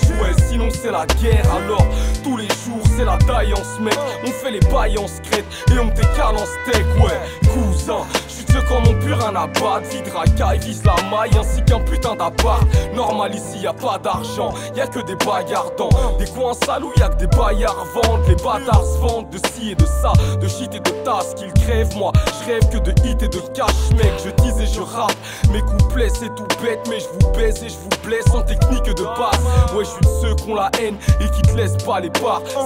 sinon 0.49 0.69
c'est 0.71 0.91
la 0.91 1.07
guerre. 1.21 1.45
Alors 1.55 1.87
tous 2.23 2.37
les 2.37 2.49
jours 2.49 2.84
c'est 2.97 3.05
la 3.05 3.17
taille 3.19 3.53
en 3.53 3.65
se 3.65 3.81
mec. 3.81 3.99
On 4.25 4.31
fait 4.31 4.51
les 4.51 4.61
bails 4.61 4.99
en 4.99 5.07
secrète 5.07 5.45
et 5.71 5.79
on 5.79 5.87
décale 5.87 6.37
en 6.37 6.47
steak, 6.47 6.85
ouais, 6.99 7.21
cousin. 7.53 8.05
Je 8.29 8.33
suis 8.33 8.45
quand 8.69 8.81
mon 8.81 8.99
rien 9.01 9.35
à 9.37 9.47
battre. 9.47 9.89
Vide 9.91 10.11
racaille, 10.15 10.59
vise 10.61 10.83
la 10.85 10.95
maille 11.11 11.37
ainsi 11.39 11.63
qu'un 11.65 11.81
putain 11.81 12.15
d'appart. 12.15 12.63
Normal 12.95 13.35
ici 13.35 13.59
y 13.61 13.67
a 13.67 13.73
pas 13.73 13.99
d'argent, 13.99 14.55
y 14.75 14.81
a 14.81 14.87
que 14.87 15.01
des 15.01 15.17
bagarres 15.17 15.73
dans 15.77 15.89
des 16.19 16.27
coins 16.27 16.55
sales 16.55 16.85
où 16.85 16.93
y 16.97 17.03
a 17.03 17.09
que 17.09 17.17
des 17.17 17.27
baillards 17.27 17.85
vendent. 17.95 18.27
Les 18.29 18.37
bâtards 18.37 18.85
se 18.85 18.99
vendent 18.99 19.31
de 19.31 19.39
ci 19.49 19.73
et 19.73 19.75
de 19.75 19.85
ça, 19.85 20.13
de 20.41 20.49
shit 20.49 20.75
et 20.75 20.81
de 20.81 20.91
tasses 21.05 21.35
qu'ils 21.35 21.53
crèvent. 21.53 21.97
Moi 21.97 22.13
je 22.41 22.53
rêve 22.53 22.69
que 22.71 22.79
de 22.79 22.93
hit 23.07 23.23
et 23.23 23.29
de 23.29 23.41
cash, 23.55 23.91
mec. 23.97 24.13
Je 24.25 24.31
dis 24.43 24.63
et 24.63 24.67
je 24.67 24.81
rappe. 24.81 25.13
Mes 25.51 25.61
couplets 25.61 26.11
c'est 26.11 26.35
tout 26.35 26.47
bête, 26.63 26.87
mais 26.89 27.01
je 27.01 27.09
vous 27.09 27.33
baise 27.33 27.63
et 27.63 27.69
je 27.69 27.77
vous 27.77 27.91
blesse 28.05 28.29
en 28.33 28.43
technique 28.43 28.85
de 28.85 29.03
base. 29.03 29.75
Ouais, 29.75 29.85
je 29.85 29.91
suis 29.91 30.01
de 30.01 30.29
ceux 30.29 30.35
qui 30.37 30.51
ont 30.51 30.55
la 30.55 30.71
haine 30.81 30.97
et 31.21 31.29
qui 31.31 31.43
te 31.43 31.57
laissent 31.57 31.83
pas 31.85 32.01
les. 32.01 32.11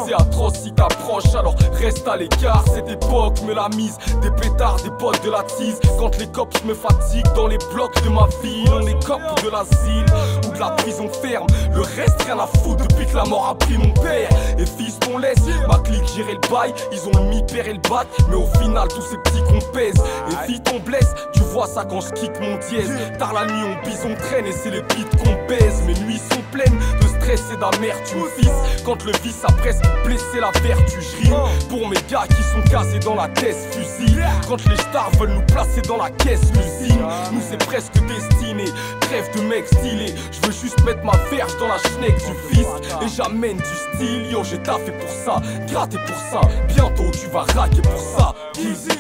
C'est 0.07 0.15
atroce 0.19 0.55
si 0.63 0.73
t'approches, 0.73 1.35
alors 1.35 1.55
reste 1.73 2.07
à 2.09 2.17
l'écart. 2.17 2.65
Cette 2.75 2.89
époque 2.89 3.41
me 3.43 3.55
la 3.55 3.69
mise, 3.71 3.97
des 4.23 4.31
pétards, 4.31 4.77
des 4.83 4.91
potes 4.91 5.25
de 5.25 5.31
la 5.31 5.43
tease. 5.43 5.81
Quand 5.99 6.17
les 6.19 6.27
cops 6.29 6.63
me 6.65 6.75
fatiguent 6.75 7.33
dans 7.35 7.47
les 7.47 7.59
blocs 7.73 8.03
de 8.05 8.11
ma 8.11 8.27
ville, 8.43 8.71
on 8.73 8.87
est 8.87 9.05
cop 9.05 9.21
de 9.43 9.51
l'asile 9.51 10.07
ou 10.47 10.53
de 10.53 10.59
la 10.59 10.71
prison 10.71 11.09
ferme. 11.23 11.47
Le 11.73 11.81
reste, 11.81 12.23
rien 12.25 12.39
à 12.39 12.47
foutre 12.47 12.87
depuis 12.87 13.07
que 13.07 13.17
la 13.17 13.25
mort 13.25 13.49
a 13.49 13.55
pris 13.55 13.79
mon 13.79 13.93
père. 13.93 14.29
Et 14.59 14.67
fils, 14.67 14.99
on 15.13 15.19
laisse 15.19 15.39
ma 15.69 15.79
clique 15.79 16.07
gérer 16.15 16.35
le 16.35 16.49
bail. 16.51 16.75
Ils 16.93 17.07
ont 17.09 17.23
le 17.23 17.31
mi-père 17.31 17.67
et 17.67 17.75
le 17.75 17.81
bac, 17.89 18.07
mais 18.29 18.37
au 18.37 18.47
final, 18.61 18.89
tous 18.89 19.03
ces 19.03 19.17
petits 19.19 19.43
qu'on 19.45 19.61
pèse. 19.73 19.97
Et 20.31 20.53
vite, 20.53 20.69
on 20.75 20.81
blesse, 20.81 21.15
tu 21.33 21.41
vois 21.41 21.67
ça 21.67 21.85
quand 21.85 22.01
je 22.01 22.11
kick 22.13 22.33
mon 22.41 22.57
dièse. 22.69 22.93
Tard 23.19 23.33
la 23.35 23.47
nuit, 23.47 23.63
on 23.65 23.87
bise, 23.87 24.01
on 24.05 24.15
traîne 24.15 24.47
et 24.47 24.53
c'est 24.53 24.71
les 24.71 24.83
beats 24.83 25.17
qu'on 25.23 25.47
baise. 25.49 25.83
Mes 25.87 25.95
nuits 26.05 26.21
sont 26.33 26.43
pleines 26.53 26.79
de 27.01 27.07
stress 27.07 27.43
et 27.53 27.57
d'amertume, 27.57 28.25
fils. 28.37 28.51
Quand 28.85 29.05
le 29.05 29.13
vice 29.23 29.45
a 29.45 29.53
presque 29.53 29.85
blessé 30.09 30.41
la 30.41 30.51
vertu, 30.63 31.01
je 31.03 31.67
pour 31.69 31.87
mes 31.87 31.97
gars 32.11 32.25
qui 32.29 32.43
sont 32.43 32.63
casés 32.71 32.99
dans 32.99 33.15
la 33.15 33.29
tête 33.29 33.57
fusil. 33.71 34.19
Quand 34.49 34.65
les 34.67 34.77
stars 34.77 35.11
veulent 35.19 35.35
nous 35.35 35.43
placer 35.43 35.83
dans 35.83 35.99
la 35.99 36.09
caisse, 36.11 36.41
l'usine, 36.55 37.05
nous 37.33 37.43
c'est 37.47 37.59
presque 37.67 37.93
destiné. 38.07 38.65
Trêve 39.01 39.29
de 39.37 39.43
mec 39.43 39.67
stylé, 39.67 40.15
je 40.33 40.47
veux 40.47 40.53
juste 40.53 40.83
mettre 40.85 41.05
ma 41.05 41.17
verge 41.31 41.55
dans 41.59 41.69
la 41.69 41.79
schneck 41.79 42.17
du 42.17 42.35
fils. 42.51 42.67
Et 43.03 43.09
j'amène 43.15 43.59
du 43.59 43.97
style, 43.97 44.31
yo, 44.33 44.43
j'ai 44.45 44.59
taffé 44.59 44.93
pour 44.93 45.11
ça, 45.11 45.43
gratté 45.71 45.99
pour 46.07 46.17
ça. 46.17 46.41
Bientôt 46.69 47.11
tu 47.13 47.27
vas 47.27 47.45
raquer 47.55 47.83
pour 47.83 47.99
ça, 47.99 48.35
easy. 48.59 48.99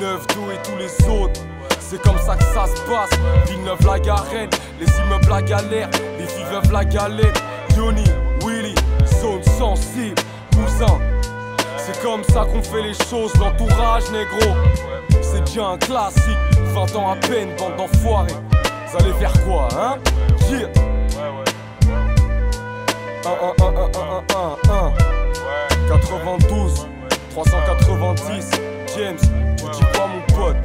Neuf, 0.00 0.24
tout 0.28 0.46
et 0.52 0.62
tous 0.62 0.76
les 0.78 1.08
autres. 1.10 1.40
C'est 1.80 2.00
comme 2.02 2.18
ça 2.18 2.36
que 2.36 2.44
ça 2.44 2.66
se 2.66 2.80
passe. 2.82 3.10
Villeneuve 3.48 3.84
la 3.84 3.98
garenne, 3.98 4.50
les 4.78 4.86
immeubles 4.86 5.28
la 5.28 5.42
galère, 5.42 5.88
les 6.18 6.26
filles 6.26 6.44
la 6.72 6.84
galette. 6.84 7.42
Zone 7.76 7.98
sensible, 9.58 10.20
cousin. 10.52 10.98
C'est 11.78 12.02
comme 12.02 12.22
ça 12.24 12.44
qu'on 12.44 12.62
fait 12.62 12.82
les 12.82 12.94
choses, 12.94 13.34
l'entourage 13.36 14.04
négro. 14.10 14.54
C'est 15.22 15.44
déjà 15.44 15.66
un 15.68 15.78
classique, 15.78 16.38
20 16.74 16.96
ans 16.96 17.12
à 17.12 17.16
peine, 17.16 17.50
bande 17.58 17.76
d'enfoirés. 17.76 18.32
Vous 18.88 18.96
allez 18.98 19.12
faire 19.14 19.32
quoi, 19.44 19.68
hein? 19.72 19.96
Yeah. 20.50 20.68
1, 23.24 23.28
1, 23.28 23.64
1, 23.64 23.68
1, 23.68 24.24
1, 24.34 24.56
1, 24.68 24.88
1. 24.88 24.92
92, 25.88 26.86
390, 27.30 28.50
James, 28.96 29.18
tu 29.56 29.64
dis 29.70 29.84
quoi 29.94 30.06
mon 30.06 30.34
pote? 30.34 30.56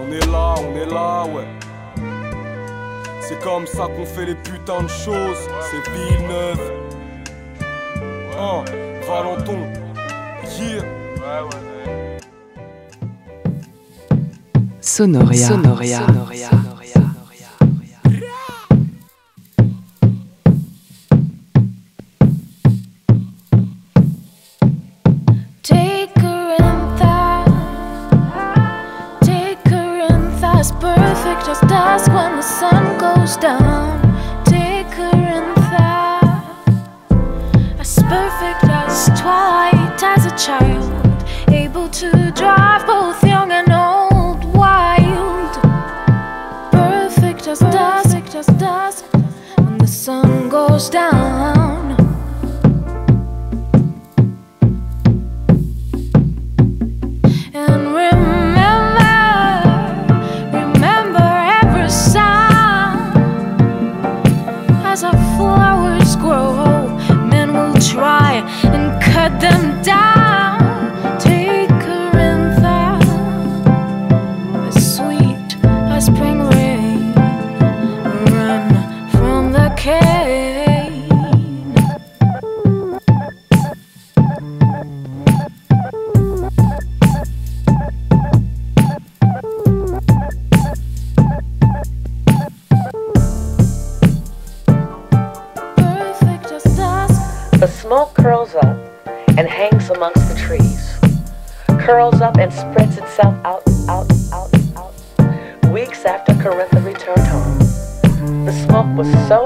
On 0.00 0.12
est 0.12 0.26
là, 0.26 0.54
on 0.58 0.76
est 0.76 0.92
là, 0.92 1.24
ouais. 1.24 1.46
C'est 3.20 3.40
comme 3.42 3.66
ça 3.66 3.86
qu'on 3.86 4.04
fait 4.04 4.26
les 4.26 4.34
putains 4.34 4.82
de 4.82 4.88
choses. 4.88 5.48
C'est 5.70 5.90
Villeneuve. 5.90 6.81
Hein, 8.36 8.64
Valenton. 9.06 9.60
Yeah. 10.58 11.02
Sonoria. 14.80 15.46
Sonoria. 15.46 16.00
Take 25.62 26.12
Corinthia, 26.14 27.44
take 29.20 29.62
Corinthia, 29.64 30.60
as 30.60 30.72
perfect 30.72 31.48
as 31.48 31.60
dusk 31.60 32.08
when 32.08 32.36
the 32.36 32.42
sun 32.42 32.98
goes 32.98 33.36
down. 33.36 33.81
Child, 40.36 40.81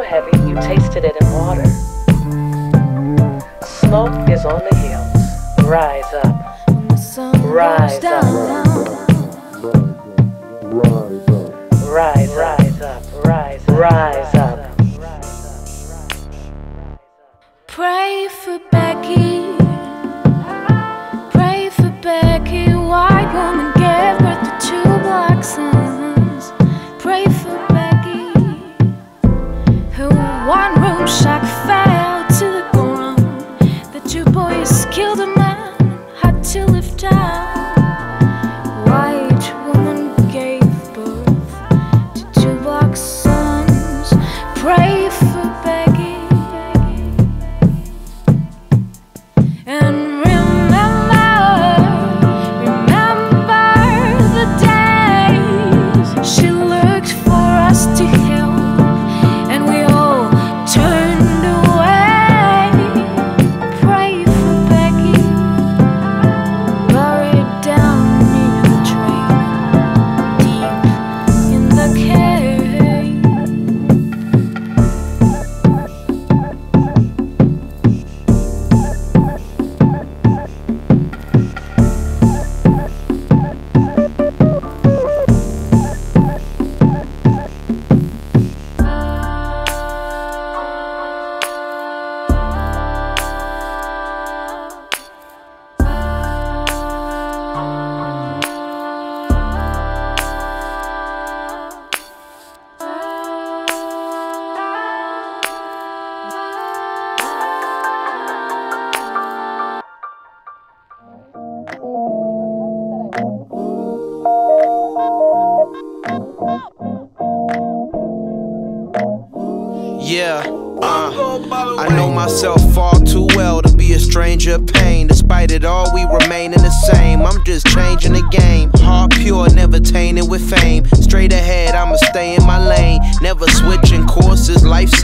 heavy 0.06 0.35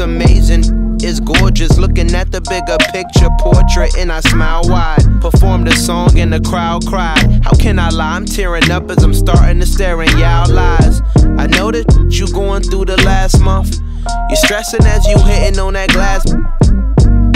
amazing. 0.03 0.63
It's 1.01 1.19
gorgeous 1.19 1.79
looking 1.79 2.15
at 2.15 2.31
the 2.31 2.41
bigger 2.43 2.77
picture 2.93 3.29
portrait, 3.41 3.97
and 3.97 4.13
I 4.13 4.21
smile 4.21 4.63
wide. 4.65 5.03
Performed 5.21 5.69
a 5.69 5.77
song, 5.77 6.19
and 6.19 6.33
the 6.33 6.41
crowd 6.41 6.87
cried. 6.87 7.41
How 7.43 7.53
can 7.53 7.79
I 7.79 7.89
lie? 7.89 8.17
I'm 8.17 8.27
tearing 8.27 8.71
up 8.71 8.91
as 8.91 9.03
I'm 9.03 9.15
starting 9.15 9.61
to 9.61 9.67
stare 9.67 10.03
in 10.03 10.11
y'all 10.19 10.51
lies. 10.51 11.01
I 11.39 11.47
know 11.47 11.71
that 11.71 11.87
you 12.11 12.31
going 12.33 12.63
through 12.63 12.87
the 12.87 12.97
last 13.03 13.41
month. 13.41 13.81
You're 14.29 14.37
stressing 14.37 14.85
as 14.85 15.07
you 15.07 15.17
hitting 15.25 15.59
on 15.59 15.73
that 15.75 15.91
glass. 15.91 16.25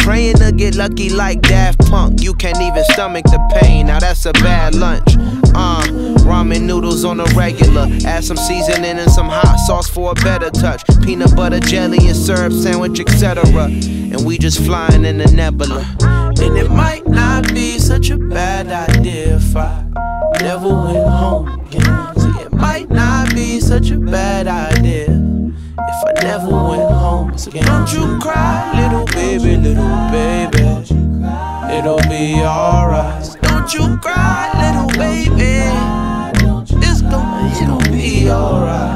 Praying 0.07 0.37
to 0.37 0.53
get 0.53 0.77
lucky 0.77 1.11
like 1.11 1.43
Daft 1.43 1.81
Punk. 1.91 2.23
You 2.23 2.33
can't 2.33 2.61
even 2.61 2.85
stomach 2.91 3.25
the 3.25 3.41
pain. 3.61 3.89
Now 3.89 3.99
that's 3.99 4.25
a 4.25 4.33
bad 4.35 4.77
lunch. 4.77 5.17
Uh, 5.53 5.83
ramen 6.23 6.61
noodles 6.63 7.05
on 7.05 7.19
a 7.19 7.25
regular. 7.35 7.89
Add 8.07 8.23
some 8.23 8.37
seasoning 8.37 9.01
and 9.01 9.11
some 9.11 9.29
hot 9.29 9.57
sauce 9.67 9.89
for 9.89 10.13
a 10.13 10.15
better 10.15 10.49
touch. 10.51 10.85
Peanut 11.03 11.35
butter 11.35 11.59
jelly 11.59 11.99
and 12.07 12.15
syrup 12.15 12.53
sandwich, 12.53 13.01
etc. 13.01 13.43
And 13.65 14.25
we 14.25 14.39
just 14.39 14.65
flying 14.65 15.05
in 15.05 15.19
the 15.19 15.27
nebula. 15.33 15.85
And 16.41 16.57
it 16.57 16.71
might 16.71 17.09
not 17.09 17.53
be 17.53 17.81
such 17.81 18.11
a 18.11 18.17
bad 18.17 18.69
idea 18.69 19.35
if 19.35 19.57
I 19.57 19.87
never 20.41 20.69
went 20.69 21.09
home 21.09 21.49
again. 21.67 22.15
See, 22.17 22.43
it 22.43 22.53
might 22.53 22.89
not 22.91 23.35
be 23.35 23.59
such 23.59 23.91
a 23.91 23.99
bad 23.99 24.47
idea 24.47 25.26
never 26.23 26.49
went 26.49 26.91
home 26.93 27.31
again. 27.31 27.65
Don't 27.65 27.93
you 27.93 28.19
cry, 28.19 28.73
little 28.81 29.07
baby, 29.07 29.57
little 29.57 30.11
baby. 30.11 30.67
It'll 31.77 32.01
be 32.09 32.41
alright. 32.43 33.25
Don't 33.43 33.73
you 33.75 33.97
cry, 33.99 34.51
little 34.63 34.89
baby. 34.99 35.67
It's 36.87 37.03
gonna, 37.03 37.53
it'll 37.63 37.93
be 37.93 38.31
alright. 38.31 38.96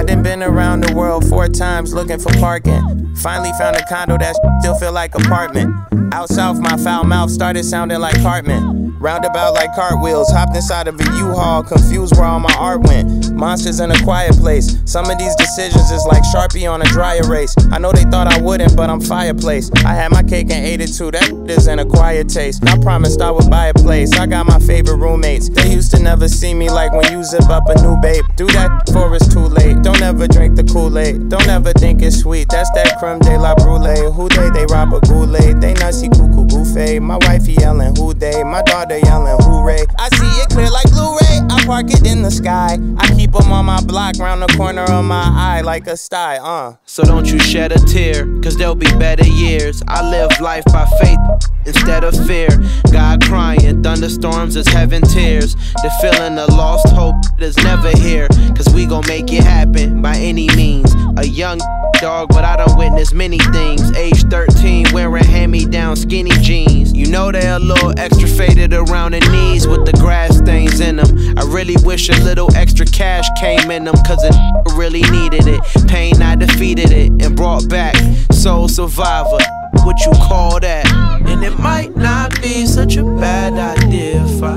I 0.00 0.02
done 0.02 0.22
been 0.22 0.42
around 0.42 0.80
the 0.80 0.94
world 0.94 1.28
four 1.28 1.46
times 1.46 1.92
looking 1.92 2.18
for 2.18 2.32
parking. 2.38 3.14
Finally 3.16 3.52
found 3.58 3.76
a 3.76 3.84
condo 3.86 4.16
that 4.16 4.34
still 4.62 4.74
feel 4.74 4.92
like 4.92 5.14
apartment. 5.14 5.74
Out 6.14 6.30
south, 6.30 6.58
my 6.58 6.78
foul 6.78 7.04
mouth 7.04 7.30
started 7.30 7.64
sounding 7.64 8.00
like 8.00 8.20
Cartman. 8.22 8.80
Roundabout 9.00 9.54
like 9.54 9.74
cartwheels, 9.74 10.30
hopped 10.30 10.54
inside 10.54 10.86
of 10.86 11.00
a 11.00 11.04
U-Haul, 11.16 11.62
confused 11.62 12.14
where 12.16 12.26
all 12.26 12.38
my 12.38 12.54
art 12.58 12.82
went. 12.82 13.32
Monsters 13.32 13.80
in 13.80 13.90
a 13.90 13.98
quiet 14.02 14.36
place. 14.36 14.76
Some 14.84 15.08
of 15.08 15.16
these 15.18 15.34
decisions 15.36 15.90
is 15.90 16.04
like 16.04 16.22
Sharpie 16.24 16.70
on 16.70 16.82
a 16.82 16.84
dry 16.84 17.16
erase. 17.16 17.54
I 17.72 17.78
know 17.78 17.92
they 17.92 18.04
thought 18.04 18.26
I 18.26 18.38
wouldn't, 18.42 18.76
but 18.76 18.90
I'm 18.90 19.00
fireplace. 19.00 19.70
I 19.86 19.94
had 19.94 20.10
my 20.10 20.22
cake 20.22 20.50
and 20.50 20.66
ate 20.66 20.82
it 20.82 20.92
too. 20.92 21.10
That 21.12 21.32
is 21.48 21.66
an 21.66 21.78
acquired 21.78 22.28
taste. 22.28 22.62
I 22.68 22.76
promised 22.76 23.22
I 23.22 23.30
would 23.30 23.48
buy 23.48 23.68
a 23.68 23.74
place. 23.74 24.12
I 24.18 24.26
got 24.26 24.44
my 24.44 24.58
favorite 24.58 24.96
roommates. 24.96 25.48
They 25.48 25.72
used 25.72 25.92
to 25.92 26.02
never 26.02 26.28
see 26.28 26.52
me 26.52 26.68
like 26.68 26.92
when 26.92 27.10
you 27.10 27.24
zip 27.24 27.48
up 27.48 27.70
a 27.70 27.80
new 27.80 27.96
babe. 28.02 28.24
Do 28.36 28.46
that 28.48 28.84
before 28.84 29.16
it's 29.16 29.32
too 29.32 29.46
late. 29.46 29.80
Don't 29.82 29.89
ever 29.98 30.28
drink 30.28 30.56
the 30.56 30.64
Kool-Aid. 30.64 31.28
Don't 31.28 31.48
ever 31.48 31.72
think 31.72 32.02
it's 32.02 32.20
sweet. 32.20 32.48
That's 32.50 32.70
that 32.72 32.98
creme 32.98 33.18
de 33.18 33.38
la 33.38 33.54
brulee. 33.54 34.10
Who 34.12 34.28
they? 34.28 34.50
They 34.50 34.66
rob 34.66 34.92
a 34.92 35.00
Kool-Aid. 35.00 35.60
They 35.60 35.74
nutsy 35.74 36.10
cuckoo 36.10 36.46
goofy. 36.46 36.98
My 37.00 37.16
wife 37.26 37.46
yelling 37.46 37.96
who 37.96 38.14
they. 38.14 38.42
My 38.44 38.62
daughter 38.62 38.98
yelling 38.98 39.36
hooray. 39.40 39.86
I 39.98 40.08
see 40.10 40.32
it 40.42 40.48
clear 40.50 40.70
like 40.70 40.90
Blu-ray. 40.90 41.29
I 41.48 41.64
park 41.64 41.86
it 41.90 42.06
in 42.06 42.22
the 42.22 42.30
sky. 42.30 42.78
I 42.98 43.06
keep 43.14 43.34
'em 43.34 43.52
on 43.52 43.66
my 43.66 43.80
block, 43.80 44.16
round 44.18 44.42
the 44.42 44.48
corner 44.56 44.82
of 44.82 45.04
my 45.04 45.24
eye 45.34 45.60
like 45.62 45.86
a 45.86 45.96
sty. 45.96 46.38
Uh. 46.38 46.74
So 46.86 47.04
don't 47.04 47.26
you 47.26 47.38
shed 47.38 47.72
a 47.72 47.78
tear, 47.78 48.26
cause 48.42 48.56
there'll 48.56 48.74
be 48.74 48.90
better 48.98 49.26
years. 49.26 49.82
I 49.88 50.02
live 50.08 50.30
life 50.40 50.64
by 50.66 50.86
faith 51.00 51.18
instead 51.66 52.04
of 52.04 52.14
fear. 52.26 52.48
God 52.92 53.22
crying, 53.22 53.82
thunderstorms 53.82 54.56
is 54.56 54.66
heaven 54.68 55.02
tears. 55.02 55.54
The 55.54 55.90
feeling 56.00 56.38
of 56.38 56.48
lost 56.50 56.88
hope 56.88 57.16
is 57.38 57.56
never 57.58 57.90
here, 57.98 58.28
cause 58.56 58.68
we 58.74 58.86
gon' 58.86 59.06
make 59.06 59.32
it 59.32 59.44
happen 59.44 60.02
by 60.02 60.16
any 60.16 60.48
means. 60.56 60.94
A 61.16 61.26
young 61.26 61.60
dog, 62.00 62.28
but 62.30 62.44
I 62.44 62.56
done 62.56 62.78
witnessed 62.78 63.14
many 63.14 63.38
things. 63.38 63.92
Age 63.96 64.22
13, 64.24 64.86
wearing 64.92 65.24
hand 65.24 65.52
me 65.52 65.66
down 65.66 65.96
skinny 65.96 66.30
jeans. 66.40 66.92
You 66.92 67.06
know 67.06 67.30
they're 67.30 67.56
a 67.56 67.58
little 67.58 67.92
extra 67.98 68.26
faded 68.26 68.72
around 68.72 69.12
the 69.12 69.20
knees 69.20 69.66
with 69.66 69.84
the 69.84 69.92
grass 69.92 70.38
stains 70.38 70.80
in 70.80 70.96
them. 70.96 71.38
I 71.38 71.44
really 71.44 71.76
wish 71.84 72.08
a 72.08 72.18
little 72.24 72.54
extra 72.56 72.86
cash 72.86 73.26
came 73.38 73.70
in 73.70 73.84
them, 73.84 73.94
cause 74.06 74.22
it 74.24 74.34
really 74.76 75.02
needed 75.10 75.46
it. 75.46 75.60
Pain, 75.88 76.22
I 76.22 76.36
defeated 76.36 76.90
it 76.90 77.10
and 77.22 77.36
brought 77.36 77.68
back. 77.68 77.96
Soul 78.32 78.68
survivor, 78.68 79.38
what 79.84 80.00
you 80.06 80.12
call 80.12 80.58
that? 80.60 80.86
And 81.26 81.44
it 81.44 81.58
might 81.58 81.94
not 81.96 82.40
be 82.40 82.64
such 82.64 82.96
a 82.96 83.04
bad 83.04 83.52
idea 83.78 84.24
if 84.24 84.42
I 84.42 84.56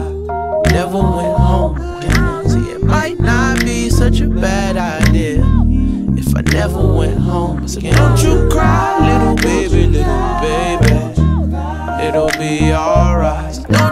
never 0.71 0.97
went 0.97 1.37
home. 1.37 1.77
See, 2.47 2.71
it 2.71 2.83
might 2.83 3.19
not 3.19 3.59
be 3.61 3.89
such 3.89 4.21
a 4.21 4.27
bad 4.27 4.77
idea 4.77 5.02
never 6.67 6.93
went 6.97 7.19
home 7.19 7.61
again. 7.65 7.93
Don't 7.93 8.23
you 8.23 8.47
cry, 8.49 8.95
little 9.05 9.35
baby, 9.35 9.85
little 9.85 10.39
baby. 10.39 10.95
It'll 12.07 12.31
be 12.39 12.71
alright. 12.71 13.82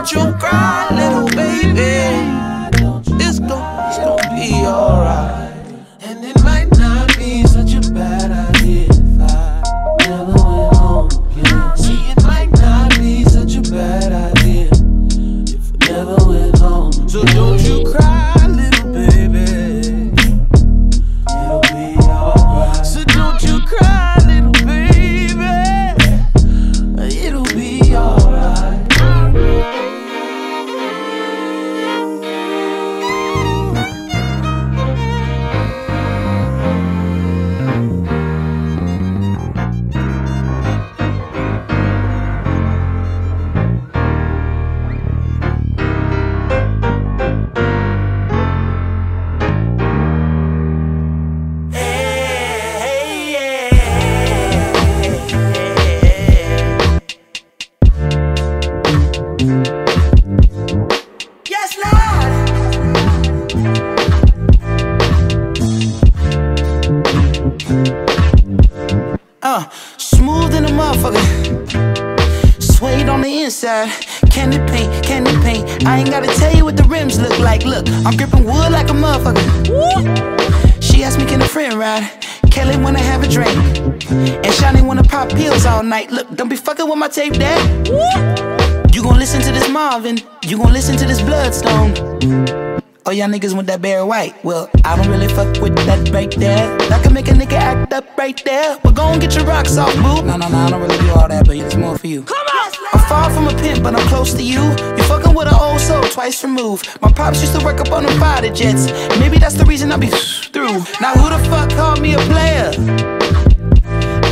Want 93.61 93.67
that 93.67 93.81
Barry 93.81 94.03
White. 94.03 94.43
Well, 94.43 94.69
I 94.83 94.95
don't 94.95 95.07
really 95.07 95.27
fuck 95.27 95.61
with 95.61 95.75
that 95.85 96.09
right 96.09 96.31
there. 96.31 96.77
That 96.89 97.03
can 97.03 97.13
make 97.13 97.27
a 97.27 97.31
nigga 97.31 97.53
act 97.53 97.93
up 97.93 98.17
right 98.17 98.41
there. 98.43 98.77
But 98.81 98.95
go 98.95 99.03
and 99.03 99.21
get 99.21 99.35
your 99.35 99.45
rocks 99.45 99.77
off, 99.77 99.93
boo. 99.95 100.25
No, 100.25 100.35
no, 100.37 100.49
no, 100.49 100.57
I 100.57 100.69
don't 100.71 100.81
really 100.81 100.97
do 100.97 101.11
all 101.11 101.27
that, 101.27 101.45
but 101.45 101.55
it's 101.55 101.75
more 101.75 101.95
for 101.97 102.07
you. 102.07 102.23
Come 102.23 102.37
on! 102.37 102.71
I'm 102.93 102.99
far 103.07 103.29
from 103.29 103.47
a 103.47 103.53
pimp, 103.61 103.83
but 103.83 103.93
I'm 103.93 104.07
close 104.07 104.33
to 104.33 104.41
you. 104.41 104.63
You're 104.97 105.09
fucking 105.11 105.35
with 105.35 105.47
an 105.47 105.53
old 105.53 105.79
soul, 105.79 106.01
twice 106.03 106.43
removed. 106.43 106.89
My 107.01 107.11
pops 107.11 107.41
used 107.41 107.57
to 107.59 107.63
work 107.63 107.79
up 107.79 107.91
on 107.91 108.03
the 108.03 108.11
fighter 108.13 108.51
jets. 108.51 108.87
Maybe 109.19 109.37
that's 109.37 109.55
the 109.55 109.65
reason 109.65 109.91
I 109.91 109.97
be 109.97 110.07
through. 110.53 110.79
Now, 110.99 111.13
who 111.13 111.29
the 111.29 111.39
fuck 111.49 111.69
called 111.71 112.01
me 112.01 112.15
a 112.15 112.19
player? 112.31 112.71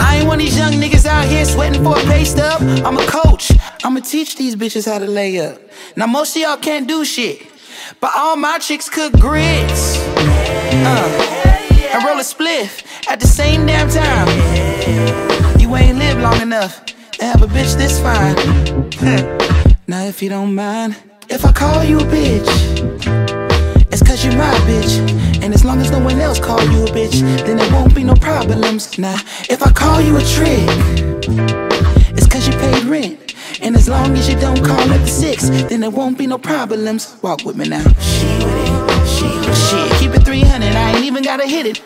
I 0.02 0.18
ain't 0.18 0.28
one 0.28 0.40
of 0.40 0.46
these 0.46 0.58
young 0.58 0.74
niggas 0.74 1.06
out 1.06 1.26
here 1.26 1.46
sweating 1.46 1.84
for 1.84 2.00
a 2.00 2.02
pay 2.06 2.26
stub. 2.26 2.62
I'm 2.84 2.98
a 2.98 3.06
coach. 3.06 3.52
I'ma 3.84 4.00
teach 4.00 4.38
these 4.38 4.56
bitches 4.56 4.92
how 4.92 4.98
to 4.98 5.06
lay 5.06 5.40
up. 5.40 5.62
Now 5.96 6.08
most 6.08 6.36
of 6.36 6.42
y'all 6.42 6.58
can't 6.58 6.88
do 6.88 7.06
shit, 7.06 7.46
but 8.00 8.12
all 8.16 8.36
my 8.36 8.60
chicks 8.60 8.90
cook 8.90 9.14
grits. 9.14 9.98
Uh, 10.72 11.30
and 11.92 12.04
roll 12.04 12.20
a 12.20 12.24
spliff 12.24 12.86
at 13.10 13.20
the 13.20 13.28
same 13.28 13.66
damn 13.66 13.90
time. 13.90 14.28
You 15.60 15.76
ain't 15.76 15.98
lived 15.98 16.22
long 16.22 16.42
enough 16.42 16.86
to 16.86 17.26
have 17.26 17.42
a 17.42 17.48
bitch 17.48 17.76
this 17.78 18.00
fine. 18.00 18.36
now 19.88 20.04
if 20.06 20.22
you 20.22 20.30
don't 20.30 20.54
mind, 20.54 20.96
if 21.30 21.46
I 21.46 21.52
call 21.52 21.84
you 21.84 22.00
a 22.00 22.04
bitch, 22.04 22.50
it's 23.92 24.04
cause 24.04 24.24
you're 24.24 24.36
my 24.36 24.54
bitch. 24.70 25.00
And 25.44 25.54
as 25.54 25.66
long 25.66 25.80
as 25.80 25.92
no 25.92 26.00
one 26.00 26.20
else 26.20 26.40
call 26.40 26.62
you 26.62 26.84
a 26.84 26.88
bitch, 26.88 27.22
then 27.46 27.58
there 27.58 27.72
won't 27.72 27.96
be 27.96 28.04
no 28.04 28.14
problems. 28.14 28.98
Now, 29.00 29.16
if 29.50 29.64
I 29.64 29.72
call 29.72 30.02
you 30.02 30.18
a 30.18 30.22
trick, 30.22 30.70
it's 32.16 32.28
cause 32.28 32.48
you 32.48 32.54
paid 32.54 32.84
rent. 32.86 33.19
And 33.62 33.76
as 33.76 33.90
long 33.90 34.16
as 34.18 34.30
you 34.30 34.40
don't 34.40 34.64
call 34.64 34.80
at 34.80 35.02
the 35.02 35.08
six, 35.08 35.50
then 35.50 35.82
there 35.82 35.90
won't 35.90 36.18
be 36.18 36.28
no 36.28 36.38
problems. 36.38 37.18
Walk 37.22 37.44
with 37.44 37.58
me 37.58 37.68
now. 37.68 37.84
She 37.84 38.26
with 38.40 38.56
it, 38.56 39.08
she 39.08 39.26
with 39.26 39.50
it. 39.50 39.56
Shit, 39.70 40.00
keep 40.00 40.12
it 40.16 40.24
300, 40.24 40.76
I 40.76 40.96
ain't 40.96 41.06
even 41.06 41.24
gotta 41.24 41.46
hit 41.46 41.66
it. 41.66 41.78
She 41.78 41.84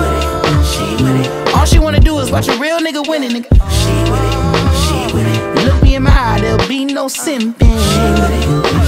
with 0.00 0.14
it, 0.18 0.64
she 0.72 1.02
with 1.02 1.26
it. 1.26 1.54
All 1.54 1.66
she 1.66 1.78
wanna 1.78 2.00
do 2.00 2.18
is 2.20 2.30
watch 2.30 2.48
a 2.48 2.56
real 2.58 2.78
nigga 2.80 3.06
winning, 3.06 3.30
nigga. 3.30 3.48
She 3.80 4.10
with 4.10 4.24
it, 4.28 4.34
she 4.86 5.14
with 5.14 5.26
it. 5.26 5.64
Look 5.66 5.82
me 5.82 5.94
in 5.94 6.02
my 6.04 6.10
eye, 6.10 6.40
there'll 6.40 6.66
be 6.68 6.84
no 6.86 7.06
simping. 7.06 7.58
She 7.60 8.00
with 8.20 8.30
it, 8.30 8.42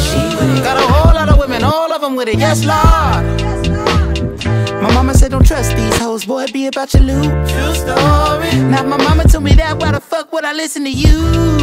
she 0.08 0.36
with 0.36 0.58
it. 0.58 0.64
Got 0.64 0.78
a 0.78 0.92
whole 0.92 1.14
lot 1.14 1.28
of 1.28 1.38
women, 1.38 1.62
all 1.64 1.92
of 1.92 2.00
them 2.00 2.16
with 2.16 2.28
it. 2.28 2.38
Yes, 2.38 2.64
Lord. 2.64 3.85
My 4.82 4.92
mama 4.92 5.14
said 5.14 5.30
don't 5.30 5.46
trust 5.46 5.74
these 5.76 5.96
hoes, 5.98 6.24
boy, 6.24 6.46
be 6.52 6.66
about 6.66 6.92
your 6.94 7.02
loot. 7.02 7.24
True 7.48 7.74
story. 7.74 8.50
Now 8.70 8.82
my 8.82 8.96
mama 8.96 9.24
told 9.24 9.44
me 9.44 9.52
that, 9.52 9.78
why 9.78 9.92
the 9.92 10.00
fuck 10.00 10.32
would 10.32 10.44
I 10.44 10.52
listen 10.52 10.84
to 10.84 10.90
you? 10.90 11.16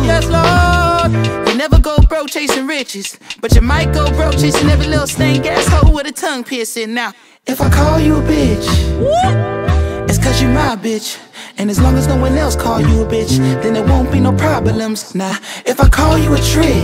Yes, 0.04 0.26
Lord. 0.28 1.12
You 1.48 1.56
never 1.56 1.80
go 1.80 1.98
broke 2.10 2.30
chasing 2.30 2.68
riches, 2.68 3.18
but 3.40 3.54
you 3.56 3.62
might 3.62 3.94
go 3.94 4.10
broke 4.12 4.34
chasing 4.34 4.70
every 4.70 4.88
little 4.88 5.08
stank 5.08 5.46
ass 5.46 5.68
hoe 5.68 5.92
with 5.92 6.08
a 6.08 6.12
tongue 6.12 6.44
piercing. 6.44 6.94
Now, 6.94 7.14
if 7.46 7.62
I 7.62 7.70
call 7.70 8.00
you 8.00 8.18
a 8.18 8.22
bitch, 8.22 8.68
it's 10.10 10.18
cause 10.18 10.42
you 10.42 10.48
my 10.50 10.76
bitch. 10.76 11.20
And 11.58 11.70
as 11.70 11.80
long 11.80 11.96
as 11.98 12.08
no 12.08 12.18
one 12.18 12.36
else 12.36 12.56
call 12.56 12.82
you 12.82 13.04
a 13.04 13.06
bitch, 13.06 13.38
then 13.62 13.76
there 13.76 13.86
won't 13.86 14.12
be 14.12 14.20
no 14.20 14.34
problems. 14.34 15.14
Now, 15.14 15.38
if 15.66 15.80
I 15.80 15.88
call 15.88 16.18
you 16.18 16.34
a 16.34 16.40
trick, 16.40 16.84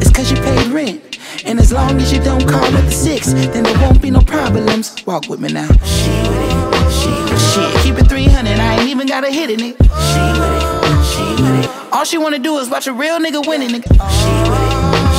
it's 0.00 0.10
cause 0.10 0.30
you 0.30 0.38
paid 0.38 0.68
rent. 0.68 1.09
And 1.50 1.58
as 1.58 1.72
long 1.72 2.00
as 2.00 2.12
you 2.12 2.22
don't 2.22 2.48
call 2.48 2.62
at 2.62 2.84
the 2.84 2.92
six, 2.92 3.32
then 3.32 3.64
there 3.64 3.78
won't 3.80 4.00
be 4.00 4.08
no 4.08 4.20
problems. 4.20 4.94
Walk 5.04 5.28
with 5.28 5.40
me 5.40 5.52
now. 5.52 5.66
She 5.66 5.72
with 5.72 6.46
it, 6.46 6.92
she 6.94 7.10
with 7.10 7.32
it. 7.32 7.40
Shit, 7.50 7.82
keep 7.82 7.98
it 7.98 8.08
300, 8.08 8.56
I 8.56 8.78
ain't 8.78 8.88
even 8.88 9.08
gotta 9.08 9.32
hit 9.32 9.50
it, 9.50 9.58
nigga. 9.58 9.82
She 9.82 10.22
with 10.38 10.54
it, 10.54 10.62
she 11.10 11.42
with 11.42 11.64
it. 11.64 11.92
All 11.92 12.04
she 12.04 12.18
wanna 12.18 12.38
do 12.38 12.56
is 12.58 12.70
watch 12.70 12.86
a 12.86 12.92
real 12.92 13.18
nigga 13.18 13.44
winning, 13.44 13.70
nigga. 13.70 13.90
She 13.90 14.32
with 14.48 14.62
it, 14.62 14.74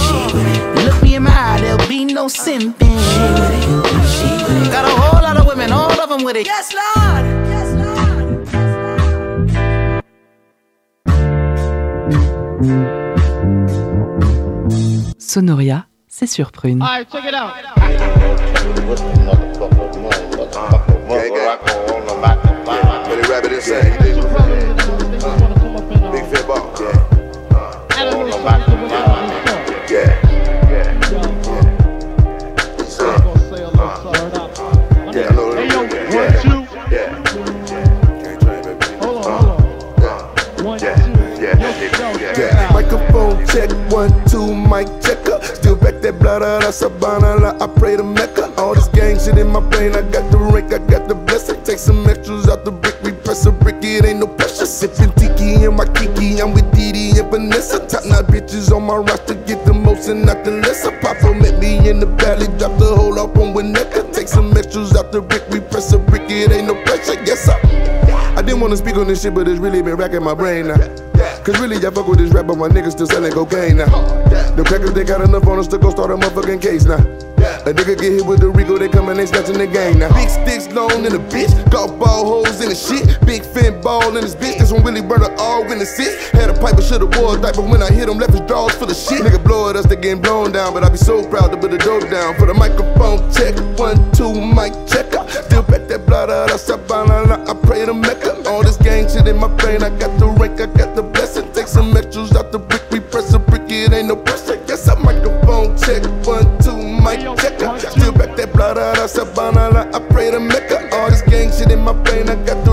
she 0.07 0.19
with 0.37 0.47
it. 0.47 0.85
Look 0.85 1.03
me 1.03 1.15
in 1.15 1.23
my 1.23 1.31
eye, 1.31 1.59
there'll 1.59 1.85
be 1.89 2.05
no 2.05 2.27
simping. 2.27 2.79
She 2.79 3.25
with 3.35 3.51
it, 3.51 3.63
she 4.15 4.29
with 4.41 4.67
it. 4.67 4.71
Got 4.71 4.85
a 4.85 4.95
whole 5.01 5.21
lot 5.21 5.35
of 5.35 5.45
women, 5.45 5.73
all 5.73 5.99
of 5.99 6.07
them 6.07 6.23
with 6.23 6.37
it. 6.37 6.45
Yes, 6.45 6.73
Lord. 6.73 7.25
Yes, 7.49 7.67
Sonoria, 15.19 15.90
c'est 16.11 16.27
sur 16.27 16.51
Prune. 16.51 16.81
Alright, 16.81 17.09
check 17.09 17.23
it 17.25 17.33
out. 17.33 17.53
Let 23.07 23.17
it 23.17 23.27
rap 23.29 23.45
it 23.45 23.53
insane. 23.53 23.97
Big 26.11 26.25
fit 26.25 26.45
ball. 26.45 26.69
Yeah. 29.89 30.19
Yeah. 30.69 30.89
I 35.07 35.33
know 35.33 35.51
it. 35.51 36.01
Yeah. 36.91 37.07
Yeah. 42.37 42.69
Microphone 42.73 43.45
check, 43.47 43.69
one, 43.91 44.11
two, 44.25 44.53
mic 44.53 44.87
checker. 44.87 45.00
Still 45.00 45.00
I 46.33 47.67
pray 47.75 47.97
to 47.97 48.03
Mecca. 48.03 48.53
All 48.57 48.73
this 48.73 48.87
gang 48.87 49.19
shit 49.19 49.37
in 49.37 49.47
my 49.47 49.59
brain, 49.59 49.95
I 49.95 50.01
got 50.01 50.31
the 50.31 50.37
rank, 50.37 50.71
I 50.73 50.77
got 50.77 51.09
the 51.09 51.15
blessing. 51.15 51.61
Take 51.63 51.77
some 51.77 52.07
extras 52.07 52.47
out 52.47 52.63
the 52.63 52.71
brick, 52.71 52.95
we 53.03 53.11
press 53.11 53.45
a 53.45 53.51
brick, 53.51 53.83
it 53.83 54.05
ain't 54.05 54.19
no 54.19 54.27
pressure. 54.27 54.65
Sipping 54.65 55.11
tiki 55.13 55.65
in 55.65 55.75
my 55.75 55.85
kiki, 55.85 56.41
I'm 56.41 56.53
with 56.53 56.71
Didi 56.73 57.19
and 57.19 57.29
Vanessa. 57.29 57.85
Top 57.85 58.05
notch 58.05 58.27
bitches 58.27 58.71
on 58.73 58.83
my 58.83 58.95
roster, 58.95 59.33
get 59.33 59.65
the 59.65 59.73
most 59.73 60.07
and 60.07 60.25
not 60.25 60.45
the 60.45 60.51
lesser. 60.51 60.97
Papa 61.01 61.33
met 61.33 61.59
me 61.59 61.89
in 61.89 61.99
the 61.99 62.05
valley, 62.05 62.47
drop 62.57 62.79
the 62.79 62.95
whole 62.95 63.19
up 63.19 63.35
on 63.37 63.53
Winnetka. 63.53 64.13
Take 64.13 64.29
some 64.29 64.55
extras 64.55 64.95
out 64.95 65.11
the 65.11 65.21
brick, 65.21 65.43
we 65.49 65.59
press 65.59 65.91
a 65.91 65.99
brick, 65.99 66.31
it 66.31 66.51
ain't 66.51 66.67
no 66.67 66.75
pressure. 66.83 67.21
Yes, 67.25 67.43
sir. 67.43 67.59
I 68.37 68.41
didn't 68.41 68.61
wanna 68.61 68.77
speak 68.77 68.95
on 68.95 69.07
this 69.07 69.21
shit, 69.21 69.33
but 69.33 69.49
it's 69.49 69.59
really 69.59 69.81
been 69.81 69.97
racking 69.97 70.23
my 70.23 70.33
brain 70.33 70.67
now. 70.67 71.10
Cause 71.43 71.59
really, 71.59 71.77
I 71.77 71.89
fuck 71.89 72.07
with 72.07 72.19
this 72.19 72.31
rap, 72.31 72.47
but 72.47 72.57
my 72.57 72.67
niggas 72.67 72.91
still 72.91 73.07
selling 73.07 73.31
cocaine 73.31 73.77
now. 73.77 73.85
The 74.55 74.63
crackers, 74.63 74.93
they 74.93 75.03
got 75.03 75.21
enough 75.21 75.47
on 75.47 75.59
us 75.59 75.67
to 75.69 75.77
go 75.77 75.89
start 75.89 76.11
a 76.11 76.15
motherfucking 76.15 76.61
case 76.61 76.85
now. 76.85 77.01
A 77.65 77.73
nigga 77.73 77.97
get 77.97 78.11
hit 78.13 78.25
with 78.25 78.39
the 78.39 78.49
Rico, 78.49 78.77
they 78.77 78.89
come 78.89 79.09
and 79.09 79.19
they 79.19 79.25
snatching 79.25 79.57
the 79.57 79.67
game 79.67 79.99
now. 79.99 80.13
Big 80.13 80.29
sticks 80.29 80.71
long 80.73 81.05
in 81.05 81.13
the 81.13 81.21
bitch, 81.33 81.53
golf 81.71 81.97
ball 81.97 82.25
holes 82.25 82.61
in 82.61 82.69
the 82.69 82.75
shit. 82.75 83.19
Big 83.25 83.43
fin 83.43 83.81
ball 83.81 84.15
in 84.15 84.21
this 84.23 84.35
bitch, 84.35 84.59
this 84.59 84.71
one 84.71 84.83
really 84.83 85.01
burn 85.01 85.21
all 85.37 85.63
in 85.71 85.79
the 85.79 85.85
six. 85.85 86.29
Had 86.29 86.49
a 86.49 86.53
pipe, 86.53 86.75
but 86.75 86.83
should've 86.83 87.09
wore 87.17 87.37
a 87.37 87.41
diaper 87.41 87.61
when 87.61 87.81
I 87.81 87.91
hit 87.91 88.09
him, 88.09 88.17
left 88.17 88.33
his 88.33 88.41
drawers 88.41 88.73
full 88.75 88.89
of 88.89 88.95
shit. 88.95 89.21
Nigga 89.21 89.43
blow 89.43 89.69
at 89.69 89.75
us, 89.75 89.85
they 89.85 89.95
getting 89.95 90.21
blown 90.21 90.51
down, 90.51 90.73
but 90.73 90.83
I 90.83 90.89
be 90.89 90.97
so 90.97 91.27
proud 91.27 91.51
to 91.51 91.57
put 91.57 91.71
the 91.71 91.77
dope 91.77 92.09
down. 92.09 92.35
For 92.37 92.45
the 92.45 92.53
microphone 92.53 93.31
check, 93.33 93.57
one, 93.77 93.97
two, 94.11 94.33
mic 94.33 94.73
checker. 94.85 95.25
Still 95.29 95.63
back 95.63 95.87
that 95.87 96.05
blood 96.05 96.29
out 96.29 96.51
I 96.51 97.53
pray 97.63 97.85
to 97.85 97.93
Mecca. 97.93 98.47
All 98.49 98.63
this 98.63 98.77
gang 98.77 99.07
shit 99.09 99.27
in 99.27 99.37
my 99.37 99.47
brain, 99.47 99.83
I 99.83 99.89
got 99.97 100.17
the 100.19 100.27
rank, 100.27 100.61
I 100.61 100.65
got 100.65 100.95
the 100.95 101.10
blessing. 101.13 101.51
Take 101.53 101.67
some 101.67 101.95
extras 101.95 102.31
out 102.33 102.51
the 102.51 102.59
brick, 102.59 102.83
we 102.91 102.99
press 102.99 103.33
a 103.33 103.39
brick, 103.39 103.69
it 103.69 103.93
ain't 103.93 104.07
no 104.07 104.15
pressure. 104.15 104.59
Yes, 104.67 104.87
I 104.87 104.95
microphone 104.95 105.77
check, 105.77 106.03
one, 106.25 106.45
two, 106.59 106.77
mic 106.77 107.19
checker. 107.37 107.79
Still 107.79 108.11
back 108.13 108.35
that 108.37 108.51
blood 108.53 108.77
out 108.77 108.97
of 108.97 109.09
Sabana, 109.09 109.93
I 109.93 109.99
pray 110.09 110.31
to 110.31 110.39
Mecca. 110.39 110.89
All 110.95 111.09
this 111.09 111.21
gang 111.23 111.51
shit 111.51 111.71
in 111.71 111.79
my 111.79 111.93
brain, 111.93 112.29
I 112.29 112.35
got 112.45 112.63
the 112.65 112.70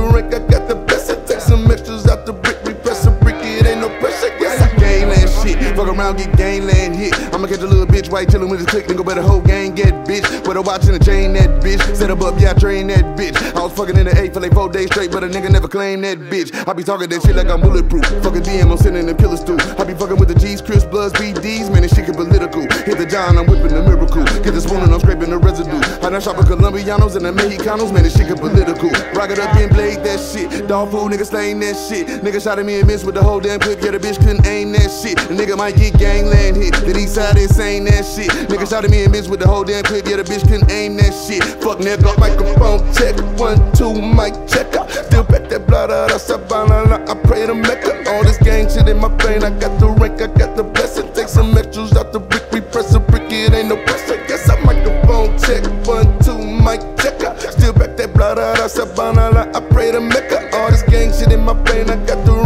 bitch 8.09 8.12
white 8.12 8.28
chillin' 8.28 8.50
with 8.50 8.61
his 8.61 8.68
click, 8.68 8.86
go 8.96 9.04
better 9.04 9.22
whole 9.22 9.40
gang 9.40 9.74
get 9.74 9.92
bitch. 10.06 10.24
With 10.46 10.56
a 10.56 10.62
watch 10.62 10.86
and 10.86 10.96
a 10.96 11.04
chain 11.04 11.32
that 11.34 11.62
bitch. 11.62 11.82
Set 11.94 12.11
up 12.11 12.20
up, 12.22 12.40
yeah, 12.40 12.52
I 12.52 12.54
train 12.54 12.86
that 12.88 13.04
bitch. 13.16 13.36
I 13.54 13.62
was 13.62 13.72
fucking 13.72 13.96
in 13.96 14.06
the 14.06 14.20
eight 14.20 14.34
for 14.34 14.40
like 14.40 14.54
four 14.54 14.68
days 14.68 14.86
straight, 14.86 15.11
but 15.11 15.24
a 15.24 15.28
nigga 15.28 15.50
never 15.50 15.68
claimed 15.68 16.04
that 16.04 16.18
bitch. 16.18 16.52
I 16.66 16.72
be 16.72 16.82
talking 16.82 17.09
that 17.11 17.22
shit 17.22 17.36
like 17.36 17.48
I'm 17.48 17.61
bulletproof. 17.61 18.04
Fuck 18.22 18.36
a 18.36 18.40
DM, 18.40 18.70
I'm 18.70 18.78
sending 18.78 19.06
the 19.06 19.14
killer 19.14 19.36
stew. 19.36 19.59
I 19.78 19.84
be 19.84 19.94
fucking 19.94 20.16
with 20.16 20.28
the 20.28 20.34
G's, 20.34 20.62
Crips 20.62 20.84
Bloods, 20.84 21.12
BDs, 21.14 21.70
man, 21.72 21.82
this 21.82 21.94
shit 21.94 22.06
get 22.06 22.16
political. 22.16 22.62
Hit 22.62 22.98
the 22.98 23.06
John, 23.06 23.36
I'm 23.36 23.46
whipping 23.46 23.74
the 23.74 23.82
miracle. 23.82 24.24
Get 24.42 24.54
the 24.54 24.61
spoon 24.61 24.80
and 24.82 24.92
I'm 24.92 25.00
scraping 25.00 25.30
the 25.30 25.38
residue. 25.38 25.78
I 26.04 26.11
done 26.11 26.20
shop 26.20 26.38
with 26.38 26.48
Colombianos 26.48 27.16
and 27.16 27.24
the 27.24 27.32
Mexicanos, 27.32 27.92
man, 27.92 28.02
this 28.04 28.16
shit 28.16 28.28
get 28.28 28.38
political. 28.38 28.90
Rock 29.12 29.30
it 29.30 29.38
up 29.38 29.54
and 29.56 29.70
blade 29.70 30.02
that 30.04 30.20
shit. 30.20 30.66
Dog 30.66 30.90
food, 30.90 31.12
nigga 31.12 31.26
slaying 31.26 31.61
that 31.61 31.76
shit. 31.76 32.06
Nigga 32.24 32.42
shot 32.42 32.59
at 32.59 32.64
me 32.64 32.80
and 32.80 32.86
missed 32.86 33.04
with 33.04 33.14
the 33.14 33.22
whole 33.22 33.40
damn 33.40 33.61
clip. 33.61 33.82
Yeah, 33.82 33.92
the 33.92 33.98
bitch 33.98 34.18
couldn't 34.18 34.46
aim 34.46 34.72
that 34.72 34.88
shit. 34.88 35.18
The 35.28 35.34
nigga 35.34 35.56
might 35.56 35.76
get 35.76 35.98
gangland 35.98 36.56
hit. 36.56 36.74
The 36.74 36.96
east 36.96 37.14
side 37.14 37.36
is 37.36 37.54
saying 37.54 37.84
that 37.99 38.07
shit. 38.07 38.30
Nigga 38.49 38.68
shot 38.68 38.84
at 38.84 38.90
me 38.90 39.03
and 39.03 39.12
missed 39.12 39.28
with 39.28 39.40
the 39.40 39.46
whole 39.46 39.64
damn 39.64 39.82
clip. 39.82 40.07
Yeah, 40.07 40.16
the 40.16 40.24
bitch 40.24 40.46
couldn't 40.46 40.70
aim 40.70 40.96
that 40.96 41.11
shit. 41.11 41.42
Fuck 41.62 41.78
nigga, 41.78 42.14
microphone 42.18 42.80
check. 42.94 43.14
One, 43.38 43.59
two, 43.74 43.94
mic 43.94 44.34
checker. 44.46 44.86
Still 44.88 45.24
back 45.24 45.49
that 45.51 45.66
blood 45.66 45.88
da 45.88 46.07
da 46.07 46.18
sabana. 46.18 47.09
I 47.09 47.14
pray 47.26 47.46
to 47.46 47.55
Mecca. 47.55 48.11
All 48.11 48.22
this 48.22 48.38
gang 48.38 48.68
shit 48.70 48.88
in 48.88 48.99
my 48.99 49.09
brain. 49.09 49.42
I 49.42 49.51
got 49.51 49.78
the 49.80 49.88
rank, 49.88 50.22
I 50.22 50.28
got 50.28 50.57
the 50.57 50.62
blessing. 50.62 51.12
Take 51.12 51.28
some 51.28 51.57
extras 51.57 51.96
out 51.96 52.12
the 52.12 52.20
brick, 52.20 52.51
we 52.53 52.61
press 52.61 52.94
a 52.94 53.01
brick, 53.01 53.30
it 53.30 53.53
ain't 53.53 53.68
no 53.68 53.76
pressure. 53.84 54.16
Guess 54.28 54.49
I 54.49 54.61
microphone 54.62 55.36
check, 55.38 55.64
one, 55.86 56.07
two, 56.22 56.38
mic 56.38 56.80
checker. 57.03 57.34
Still 57.51 57.72
back 57.72 57.96
that 57.96 58.14
blah 58.14 58.34
da 58.34 58.55
da 58.55 58.66
sabana. 58.68 59.55
I 59.55 59.61
pray 59.74 59.90
to 59.90 60.01
Mecca. 60.01 60.55
All 60.57 60.70
this 60.70 60.82
gang 60.82 61.12
shit 61.12 61.32
in 61.32 61.40
my 61.44 61.55
brain. 61.55 61.90
I 61.90 61.96
got 62.07 62.24
the 62.24 62.38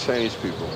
change 0.00 0.34
people 0.40 0.68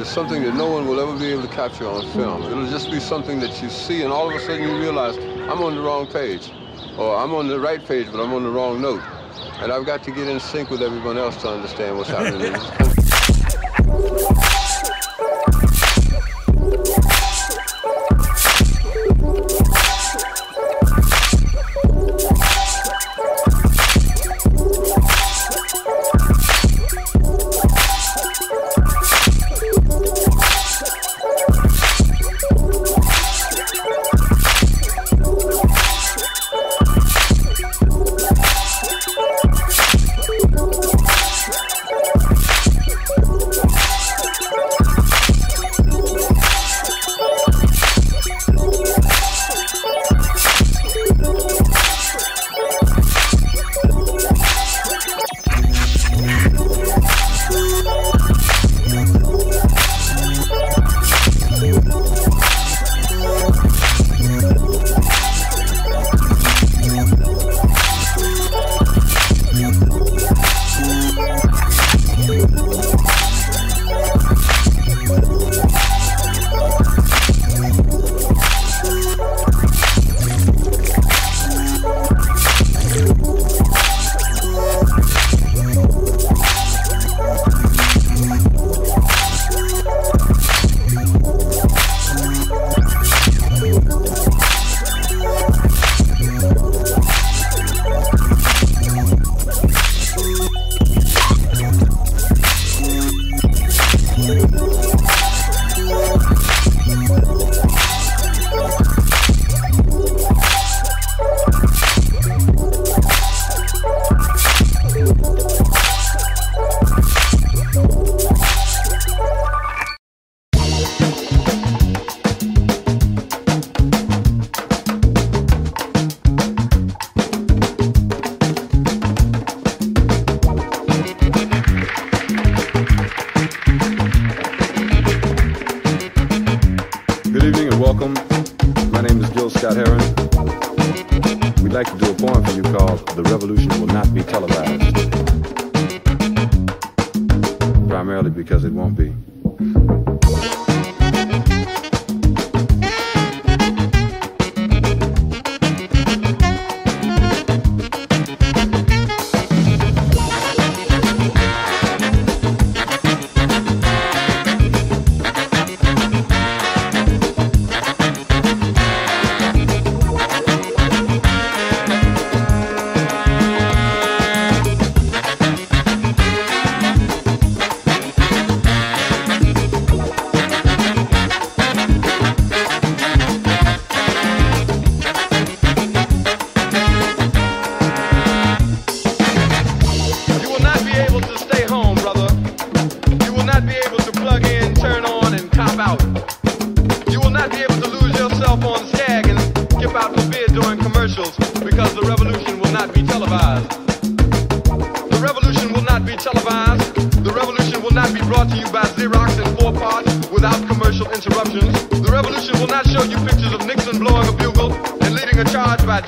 It's 0.00 0.10
something 0.10 0.42
that 0.42 0.54
no 0.54 0.70
one 0.70 0.86
will 0.86 0.98
ever 0.98 1.18
be 1.18 1.26
able 1.26 1.42
to 1.42 1.54
capture 1.54 1.86
on 1.86 2.06
film. 2.12 2.42
It'll 2.44 2.70
just 2.70 2.90
be 2.90 3.00
something 3.00 3.38
that 3.40 3.62
you 3.62 3.68
see 3.68 4.02
and 4.02 4.12
all 4.12 4.28
of 4.28 4.34
a 4.34 4.40
sudden 4.40 4.62
you 4.62 4.78
realize, 4.78 5.16
I'm 5.50 5.62
on 5.62 5.74
the 5.74 5.82
wrong 5.82 6.06
page. 6.06 6.50
Or 6.98 7.16
I'm 7.16 7.34
on 7.34 7.48
the 7.48 7.60
right 7.60 7.84
page, 7.84 8.08
but 8.10 8.22
I'm 8.22 8.32
on 8.32 8.42
the 8.44 8.50
wrong 8.50 8.80
note. 8.80 9.02
And 9.60 9.72
I've 9.72 9.86
got 9.86 10.02
to 10.04 10.10
get 10.10 10.28
in 10.28 10.40
sync 10.40 10.70
with 10.70 10.82
everyone 10.82 11.18
else 11.18 11.36
to 11.42 11.48
understand 11.48 11.96
what's 11.96 12.10
happening 12.10 12.52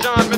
John 0.01 0.34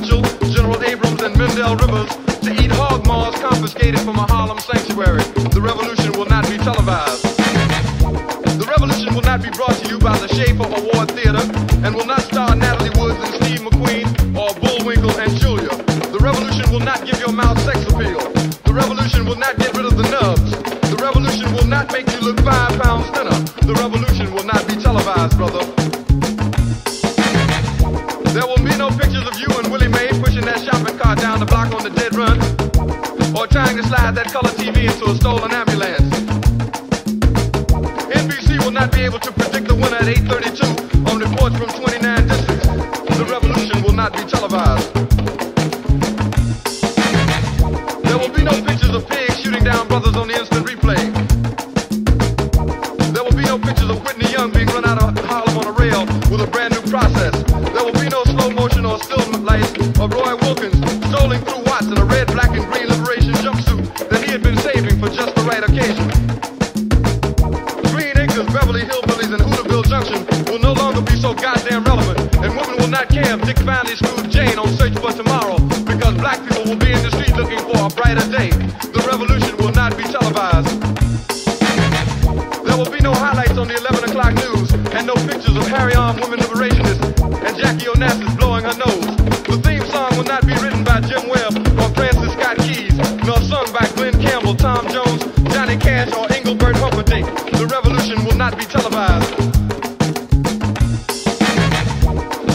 Jackie 87.78 88.36
blowing 88.38 88.64
her 88.64 88.74
nose. 88.74 89.06
The 89.46 89.62
theme 89.62 89.86
song 89.94 90.10
will 90.18 90.26
not 90.26 90.42
be 90.48 90.54
written 90.58 90.84
by 90.84 91.00
Jim 91.02 91.30
Webb 91.30 91.54
or 91.78 91.90
Francis 91.94 92.34
Scott 92.34 92.58
Keys, 92.58 92.98
nor 93.22 93.38
sung 93.46 93.70
by 93.72 93.86
Glen 93.94 94.20
Campbell, 94.20 94.56
Tom 94.56 94.88
Jones, 94.90 95.22
Johnny 95.54 95.78
Cash, 95.78 96.12
or 96.18 96.26
Engelbert 96.34 96.76
Humperdinck. 96.78 97.28
The 97.54 97.68
revolution 97.70 98.26
will 98.26 98.36
not 98.36 98.58
be 98.58 98.66
televised. 98.66 99.30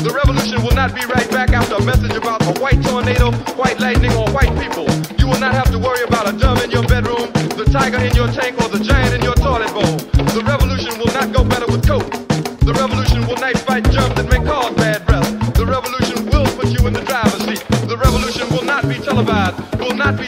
The 0.02 0.10
revolution 0.10 0.62
will 0.64 0.74
not 0.74 0.94
be 0.94 1.06
right 1.06 1.30
back 1.30 1.50
after 1.50 1.76
a 1.76 1.84
message 1.84 2.16
about 2.16 2.42
a 2.42 2.58
white 2.60 2.82
tornado, 2.82 3.30
white 3.54 3.78
lightning, 3.78 4.12
or 4.18 4.26
white 4.30 4.50
people. 4.58 4.90
You 5.18 5.28
will 5.28 5.38
not 5.38 5.54
have 5.54 5.70
to 5.70 5.78
worry 5.78 6.02
about 6.02 6.26
a 6.26 6.36
dove 6.36 6.62
in 6.64 6.70
your 6.70 6.82
bedroom, 6.82 7.30
the 7.54 7.68
tiger 7.70 8.02
in 8.02 8.14
your 8.16 8.26
tank, 8.26 8.60
or 8.60 8.68
the 8.68 8.82
giant 8.82 9.14
in 9.14 9.21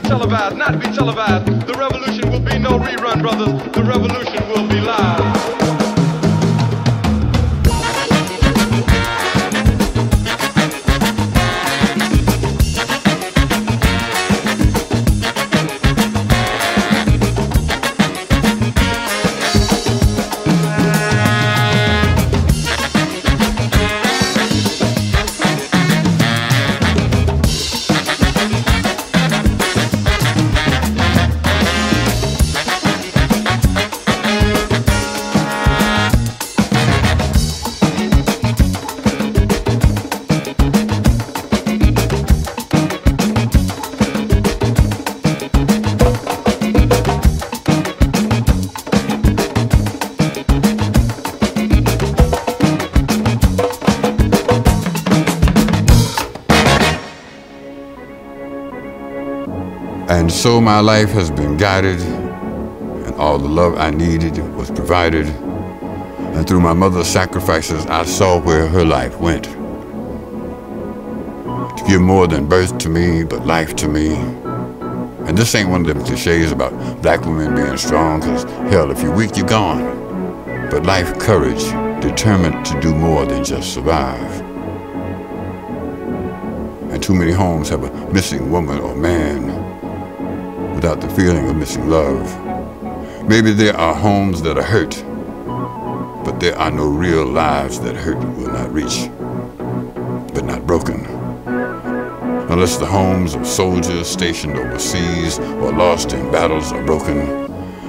televised, 0.04 0.56
not 0.56 0.78
be 0.78 0.86
televised. 0.92 1.46
The 1.66 1.74
revolution 1.74 2.23
so 60.44 60.60
my 60.60 60.78
life 60.78 61.08
has 61.08 61.30
been 61.30 61.56
guided, 61.56 61.98
and 62.02 63.14
all 63.14 63.38
the 63.38 63.48
love 63.48 63.78
I 63.78 63.88
needed 63.90 64.36
was 64.54 64.70
provided. 64.70 65.24
And 65.24 66.46
through 66.46 66.60
my 66.60 66.74
mother's 66.74 67.06
sacrifices, 67.06 67.86
I 67.86 68.04
saw 68.04 68.38
where 68.42 68.68
her 68.68 68.84
life 68.84 69.18
went. 69.18 69.44
To 71.78 71.84
give 71.88 72.02
more 72.02 72.26
than 72.26 72.46
birth 72.46 72.76
to 72.76 72.90
me, 72.90 73.24
but 73.24 73.46
life 73.46 73.74
to 73.76 73.88
me. 73.88 74.16
And 75.26 75.38
this 75.38 75.54
ain't 75.54 75.70
one 75.70 75.80
of 75.80 75.86
them 75.86 76.04
cliches 76.04 76.52
about 76.52 76.74
black 77.00 77.22
women 77.22 77.54
being 77.54 77.78
strong, 77.78 78.20
because 78.20 78.44
hell, 78.70 78.90
if 78.90 79.00
you're 79.00 79.16
weak, 79.16 79.38
you're 79.38 79.46
gone. 79.46 79.80
But 80.70 80.84
life 80.84 81.18
courage, 81.18 81.64
determined 82.02 82.66
to 82.66 82.78
do 82.82 82.94
more 82.94 83.24
than 83.24 83.44
just 83.44 83.72
survive. 83.72 84.42
And 86.92 87.02
too 87.02 87.14
many 87.14 87.32
homes 87.32 87.70
have 87.70 87.82
a 87.82 88.12
missing 88.12 88.50
woman 88.50 88.78
or 88.78 88.94
man 88.94 89.63
without 90.84 91.00
the 91.00 91.14
feeling 91.16 91.48
of 91.48 91.56
missing 91.56 91.88
love. 91.88 93.26
Maybe 93.26 93.52
there 93.52 93.74
are 93.74 93.94
homes 93.94 94.42
that 94.42 94.58
are 94.58 94.62
hurt, 94.62 95.02
but 96.26 96.40
there 96.40 96.54
are 96.58 96.70
no 96.70 96.86
real 96.86 97.24
lives 97.24 97.80
that 97.80 97.96
hurt 97.96 98.18
will 98.36 98.52
not 98.52 98.70
reach, 98.70 99.08
but 100.34 100.44
not 100.44 100.66
broken. 100.66 101.06
Unless 102.50 102.76
the 102.76 102.84
homes 102.84 103.34
of 103.34 103.46
soldiers 103.46 104.06
stationed 104.06 104.58
overseas 104.58 105.38
or 105.38 105.72
lost 105.72 106.12
in 106.12 106.30
battles 106.30 106.70
are 106.70 106.84
broken. 106.84 107.18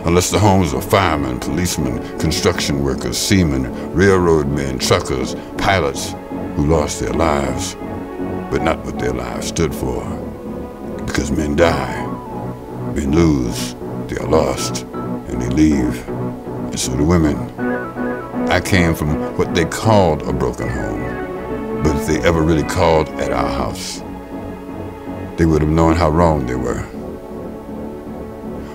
Unless 0.05 0.31
the 0.31 0.39
homes 0.39 0.71
of 0.71 0.89
firemen, 0.89 1.41
policemen, 1.41 1.99
construction 2.17 2.81
workers, 2.81 3.17
seamen, 3.17 3.93
railroad 3.93 4.47
men, 4.47 4.79
truckers, 4.79 5.35
pilots 5.57 6.13
who 6.55 6.65
lost 6.67 7.01
their 7.01 7.11
lives, 7.11 7.75
but 8.49 8.61
not 8.61 8.79
what 8.85 8.97
their 8.99 9.11
lives 9.11 9.47
stood 9.47 9.75
for. 9.75 10.01
Because 11.05 11.29
men 11.29 11.57
die, 11.57 12.04
men 12.95 13.11
lose, 13.11 13.75
they 14.07 14.15
are 14.17 14.27
lost, 14.27 14.83
and 14.83 15.41
they 15.41 15.49
leave. 15.49 16.07
And 16.07 16.79
so 16.79 16.95
do 16.95 17.03
women. 17.03 17.35
I 18.49 18.61
came 18.61 18.95
from 18.95 19.37
what 19.37 19.53
they 19.53 19.65
called 19.65 20.21
a 20.23 20.31
broken 20.31 20.69
home, 20.69 21.83
but 21.83 21.95
if 21.97 22.07
they 22.07 22.19
ever 22.25 22.41
really 22.41 22.63
called 22.63 23.09
at 23.19 23.33
our 23.33 23.49
house, 23.49 23.99
they 25.37 25.45
would 25.45 25.61
have 25.61 25.71
known 25.71 25.95
how 25.95 26.09
wrong 26.09 26.45
they 26.45 26.55
were. 26.55 26.87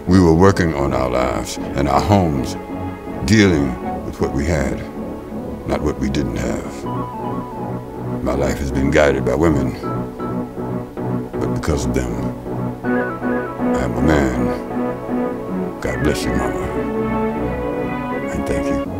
We 0.07 0.21
were 0.21 0.35
working 0.35 0.75
on 0.75 0.93
our 0.93 1.09
lives 1.09 1.57
and 1.57 1.89
our 1.89 2.01
homes, 2.01 2.57
dealing 3.27 3.69
with 4.05 4.21
what 4.21 4.33
we 4.35 4.45
had, 4.45 4.77
not 5.67 5.81
what 5.81 5.99
we 5.99 6.11
didn't 6.11 6.37
have. 6.37 6.85
My 8.23 8.35
life 8.35 8.59
has 8.59 8.71
been 8.71 8.91
guided 8.91 9.25
by 9.25 9.35
women, 9.35 9.73
but 11.41 11.55
because 11.55 11.87
of 11.87 11.95
them, 11.95 12.30
I 13.81 13.85
am 13.85 13.97
a 13.97 14.03
man. 14.03 15.81
God 15.81 16.05
bless 16.05 16.23
you, 16.25 16.33
Mama. 16.33 16.93
And 18.19 18.47
thank 18.47 18.67
you. 18.67 19.00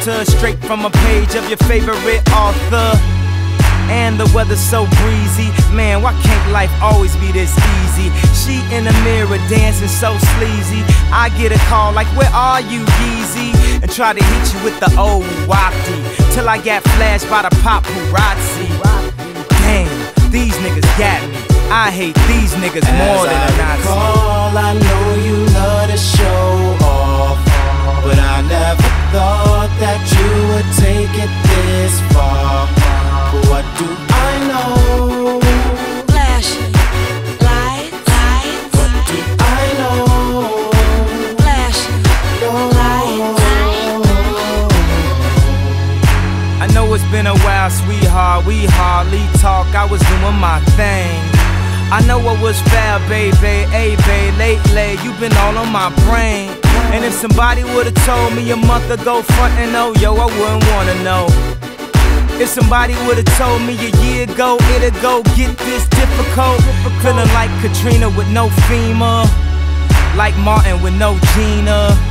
water, 0.00 0.24
straight 0.24 0.58
from 0.64 0.84
a 0.84 0.90
page 0.90 1.34
of 1.34 1.48
your 1.48 1.58
favorite 1.68 2.22
author. 2.32 2.98
And 3.90 4.20
the 4.20 4.30
weather's 4.34 4.60
so 4.60 4.86
breezy. 5.02 5.50
Man, 5.74 6.00
why 6.02 6.12
can't 6.22 6.52
life 6.52 6.70
always 6.80 7.16
be 7.16 7.32
this 7.32 7.50
easy? 7.82 8.08
She 8.38 8.62
in 8.74 8.84
the 8.84 8.92
mirror 9.02 9.38
dancing 9.48 9.88
so 9.88 10.16
sleazy. 10.38 10.82
I 11.10 11.28
get 11.36 11.50
a 11.50 11.58
call 11.66 11.92
like, 11.92 12.06
Where 12.16 12.30
are 12.30 12.60
you, 12.60 12.84
Yeezy? 13.02 13.50
And 13.82 13.90
try 13.90 14.12
to 14.12 14.22
hit 14.22 14.54
you 14.54 14.64
with 14.64 14.78
the 14.78 14.94
old 14.96 15.24
wafty. 15.50 15.98
Till 16.34 16.48
I 16.48 16.62
got 16.62 16.82
flashed 16.94 17.28
by 17.28 17.42
the 17.42 17.50
paparazzi. 17.66 18.68
Damn, 19.66 20.30
these 20.30 20.54
niggas 20.62 20.86
got 20.96 21.20
me. 21.28 21.50
I 21.72 21.90
hate 21.90 22.14
these 22.30 22.54
niggas 22.62 22.86
more 22.98 23.26
than 23.26 23.34
I 23.34 23.50
Nazi. 23.58 23.82
recall, 23.82 24.58
I 24.58 24.72
know 24.74 24.99
thought 29.12 29.70
that 29.82 30.00
you 30.14 30.28
would 30.50 30.70
take 30.78 31.10
it 31.18 31.32
this 31.50 31.94
far. 32.14 32.70
But 33.32 33.42
what 33.50 33.66
do 33.78 33.86
I 33.90 34.30
know? 34.50 35.40
Flashing 36.06 36.72
lights, 37.42 37.98
lights. 38.14 38.70
What 38.78 38.92
do 39.10 39.18
I 39.40 39.62
know? 39.80 40.70
Flashing 41.42 42.00
I 46.62 46.66
know 46.72 46.94
it's 46.94 47.08
been 47.10 47.26
a 47.26 47.36
while, 47.38 47.70
sweetheart. 47.70 48.46
We 48.46 48.66
hardly 48.66 49.26
talk. 49.40 49.66
I 49.74 49.86
was 49.90 50.00
doing 50.02 50.38
my 50.38 50.60
thing. 50.78 51.39
I 51.92 52.00
know 52.06 52.18
what 52.18 52.40
was 52.40 52.60
fair, 52.70 52.98
baby. 53.08 53.66
Hey, 53.74 53.96
babe, 54.06 54.34
lately 54.38 54.94
you 55.02 55.10
been 55.18 55.36
all 55.38 55.58
on 55.58 55.72
my 55.72 55.90
brain. 56.06 56.50
And 56.94 57.04
if 57.04 57.12
somebody 57.12 57.64
would've 57.64 57.94
told 58.06 58.34
me 58.34 58.48
a 58.52 58.56
month 58.56 58.88
ago, 58.90 59.22
front 59.22 59.54
and 59.58 59.74
oh, 59.74 59.92
yo, 59.98 60.14
I 60.14 60.26
wouldn't 60.26 60.64
wanna 60.70 60.96
know. 61.02 61.26
If 62.40 62.48
somebody 62.48 62.94
would've 63.06 63.26
told 63.36 63.62
me 63.62 63.74
a 63.74 63.90
year 64.06 64.22
ago, 64.22 64.56
it'd 64.76 64.94
go 65.02 65.22
get 65.34 65.56
this 65.58 65.88
difficult. 65.88 66.62
Feeling 67.02 67.28
like 67.34 67.50
Katrina 67.60 68.08
with 68.08 68.28
no 68.30 68.48
FEMA. 68.70 69.26
Like 70.16 70.36
Martin 70.38 70.80
with 70.82 70.94
no 70.94 71.18
Gina. 71.34 72.09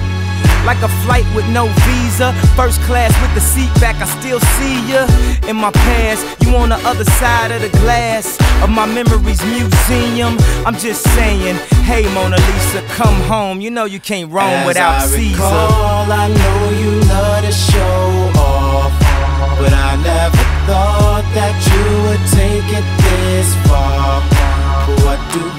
Like 0.66 0.82
a 0.84 0.90
flight 1.06 1.26
with 1.36 1.48
no 1.50 1.68
visa. 1.88 2.34
First 2.56 2.80
class 2.82 3.12
with 3.22 3.34
the 3.34 3.42
seat 3.42 3.72
back, 3.80 3.96
I 4.02 4.08
still 4.20 4.40
see 4.60 4.78
ya. 4.92 5.08
In 5.50 5.56
my 5.56 5.72
past, 5.72 6.22
you 6.44 6.56
on 6.56 6.70
the 6.70 6.80
other 6.88 7.06
side 7.20 7.52
of 7.52 7.62
the 7.62 7.70
glass 7.80 8.38
of 8.64 8.70
my 8.70 8.86
memories 8.86 9.42
museum. 9.46 10.38
I'm 10.66 10.76
just 10.76 11.02
saying, 11.16 11.56
hey 11.90 12.04
Mona 12.14 12.38
Lisa, 12.38 12.82
come 13.00 13.16
home. 13.28 13.62
You 13.62 13.72
know 13.72 13.86
you 13.86 14.00
can't 14.00 14.32
roam 14.32 14.46
As 14.64 14.68
without 14.68 14.96
I 15.04 15.08
Caesar. 15.08 15.34
recall, 15.42 16.12
I 16.12 16.28
know 16.28 16.60
you 16.82 16.92
love 17.08 17.44
to 17.46 17.52
show 17.52 18.32
off, 18.40 18.92
but 19.60 19.74
I 19.74 19.96
never 20.04 20.38
thought 20.68 21.26
that 21.38 21.56
you 21.70 21.84
would 22.06 22.24
take 22.36 22.68
it 22.80 22.88
this 23.04 23.50
far. 23.68 24.22
What 25.06 25.20
do 25.34 25.59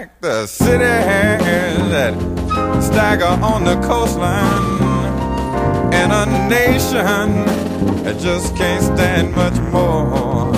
like 0.00 0.20
the 0.20 0.46
cities 0.46 0.78
that 1.94 2.12
stagger 2.82 3.34
on 3.42 3.64
the 3.64 3.76
coastline 3.76 4.76
in 6.00 6.10
a 6.10 6.26
nation 6.50 7.26
that 8.04 8.18
just 8.20 8.54
can't 8.56 8.84
stand 8.84 9.32
much 9.34 9.58
more. 9.72 10.52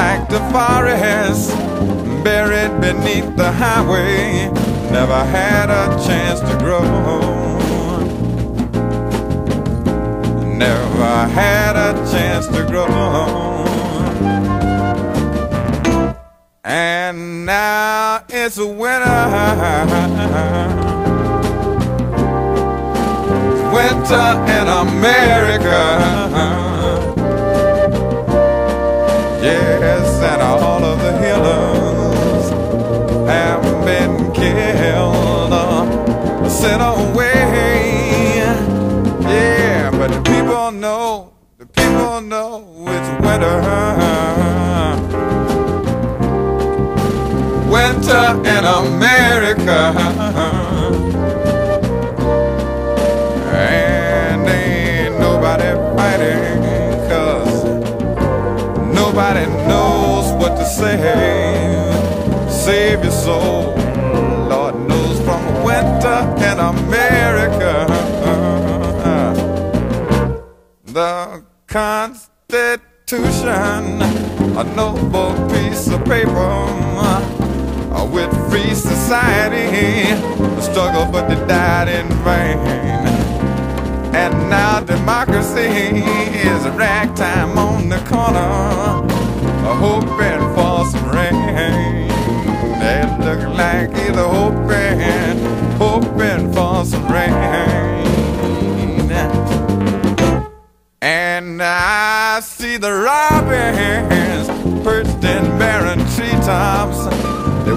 Like 0.00 0.30
the 0.30 0.40
forest 0.52 1.50
buried 2.24 2.80
beneath 2.80 3.36
the 3.36 3.52
highway, 3.52 4.48
never 4.90 5.22
had 5.36 5.68
a 5.68 5.84
chance 6.06 6.40
to 6.40 6.56
grow. 6.64 6.84
Never 10.56 11.14
had 11.38 11.76
a 11.76 11.92
chance 12.10 12.46
to 12.46 12.64
grow. 12.64 13.73
And 16.66 17.44
now 17.44 18.24
it's 18.26 18.56
winter. 18.56 18.74
winter 23.70 24.28
in 24.48 24.66
America. 24.68 25.80
Yes, 29.42 30.22
and 30.22 30.40
all 30.40 30.82
of 30.82 30.98
the 31.00 31.12
healers 31.18 32.48
have 33.28 33.84
been 33.84 34.32
killed, 34.32 35.52
uh, 35.52 36.48
sent 36.48 36.80
away. 36.80 38.38
Yeah, 39.20 39.90
but 39.90 40.12
the 40.12 40.22
people 40.22 40.70
know, 40.70 41.34
the 41.58 41.66
people 41.66 42.22
know 42.22 42.86
it's 42.88 43.22
winter. 43.22 44.43
Winter 48.04 48.36
in 48.46 48.64
America. 48.64 49.94
And 53.50 54.46
ain't 54.46 55.18
nobody 55.18 55.72
fighting 55.96 56.60
cause 57.08 57.64
nobody 58.94 59.46
knows 59.66 60.26
what 60.38 60.54
to 60.58 60.66
say. 60.66 60.98
Save 62.50 63.04
your 63.04 63.12
soul, 63.12 63.74
Lord 64.50 64.74
knows 64.86 65.18
from 65.24 65.42
winter 65.64 66.20
in 66.44 66.58
America. 66.58 67.86
The 70.84 71.42
Constitution, 71.66 73.22
a 74.58 74.64
noble 74.76 75.32
piece 75.48 75.88
of 75.88 76.04
paper 76.04 76.84
Uh, 77.94 78.04
with 78.12 78.30
free 78.50 78.74
society. 78.74 80.10
A 80.58 80.62
struggle, 80.62 81.06
but 81.10 81.28
they 81.28 81.36
died 81.46 81.88
in 81.88 82.08
vain. 82.24 82.58
And 84.14 84.50
now 84.50 84.80
democracy 84.80 86.02
is 86.50 86.64
a 86.64 86.72
ragtime 86.72 87.56
on 87.56 87.88
the 87.88 87.98
corner, 88.10 89.02
hoping 89.84 90.40
for 90.54 90.84
some 90.90 91.08
rain. 91.10 92.08
They 92.80 93.02
look 93.24 93.42
like 93.56 93.90
either 94.06 94.26
hoping, 94.38 95.38
hoping 95.78 96.52
for 96.52 96.84
some 96.84 97.06
rain. 97.12 97.54
And 101.00 101.62
I 101.62 102.40
see 102.40 102.76
the 102.76 102.92
robins 102.92 104.48
perched 104.82 105.22
in 105.24 105.44
barren 105.58 105.98
treetops. 106.14 106.93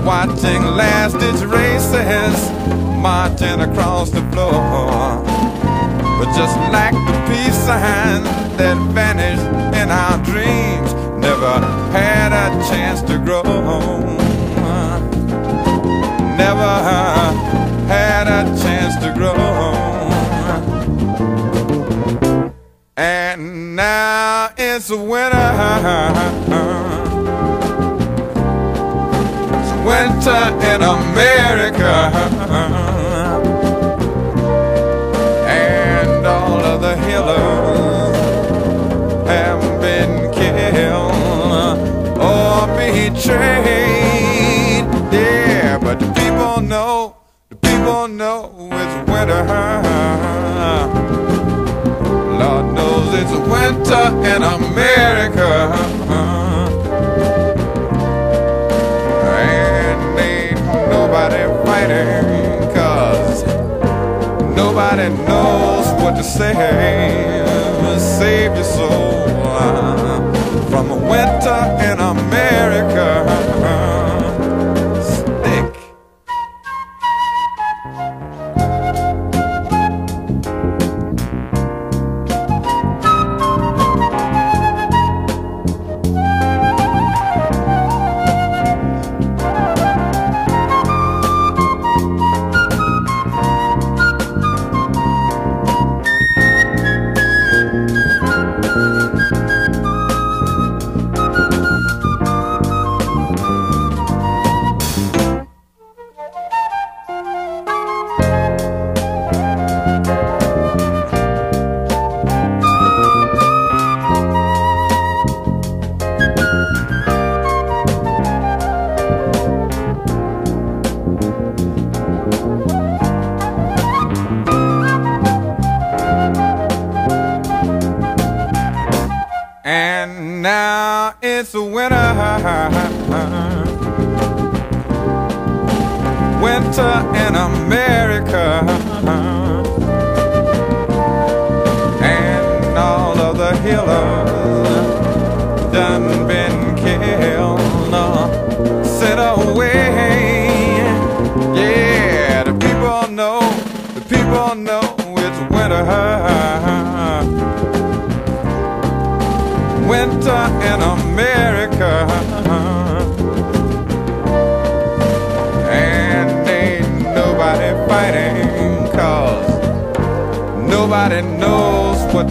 Watching 0.07 0.63
last 0.63 1.19
ditch 1.19 1.41
races 1.41 2.49
marching 2.97 3.59
across 3.59 4.09
the 4.09 4.21
floor. 4.31 5.21
But 6.17 6.33
just 6.33 6.57
like 6.71 6.93
the 6.93 7.25
peace 7.27 7.57
sign 7.65 8.23
that 8.55 8.77
vanished 8.93 9.43
in 9.75 9.91
our 9.91 10.17
dreams, 10.23 10.93
never 11.19 11.59
had 11.91 12.31
a 12.31 12.49
chance 12.69 13.01
to 13.01 13.17
grow. 13.19 13.43
Never 16.37 16.73
had 17.89 18.27
a 18.27 18.45
chance 18.63 18.95
to 19.03 19.11
grow. 19.13 19.35
And 22.95 23.75
now 23.75 24.51
it's 24.57 24.89
winter. 24.89 25.47
Winter 29.87 30.43
in 30.71 30.81
America. 30.81 31.95
And 35.47 36.25
all 36.27 36.59
of 36.59 36.81
the 36.81 36.97
healers 37.05 38.17
have 39.27 39.61
been 39.79 40.29
killed 40.33 41.79
or 42.19 42.67
betrayed. 42.75 44.83
Yeah, 45.13 45.77
but 45.81 45.99
the 46.01 46.11
people 46.11 46.59
know, 46.61 47.15
the 47.49 47.55
people 47.55 48.09
know 48.09 48.51
it's 48.73 48.95
winter. 49.09 49.43
Lord 52.41 52.65
knows 52.75 53.13
it's 53.21 53.31
winter 53.53 54.05
in 54.35 54.43
America. 54.43 55.51
Knows 65.09 65.87
what 66.01 66.15
to 66.15 66.23
say. 66.23 66.53
Save 68.19 68.55
your 68.55 68.63
soul 68.63 69.06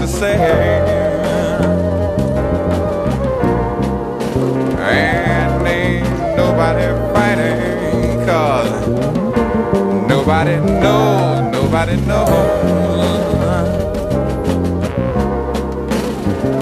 to 0.07 0.13
say. 0.13 0.37
And 4.79 5.67
ain't 5.67 6.37
nobody 6.37 6.87
fighting 7.13 8.27
cause 8.27 8.89
nobody 10.09 10.57
knows, 10.83 11.53
nobody 11.53 11.97
knows. 12.07 12.29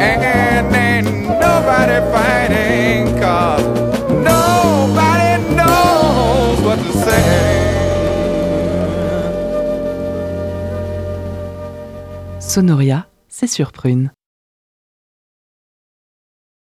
And 0.01 0.74
ain't 0.74 1.07
nobody 1.40 1.99
fighting 2.12 3.20
cause 3.20 3.64
nobody 4.30 5.32
knows 5.55 6.61
what 6.66 6.78
to 6.78 6.92
say. 7.05 7.24
Sonoria, 12.38 13.07
sur 13.55 13.70
Prune. 13.70 14.13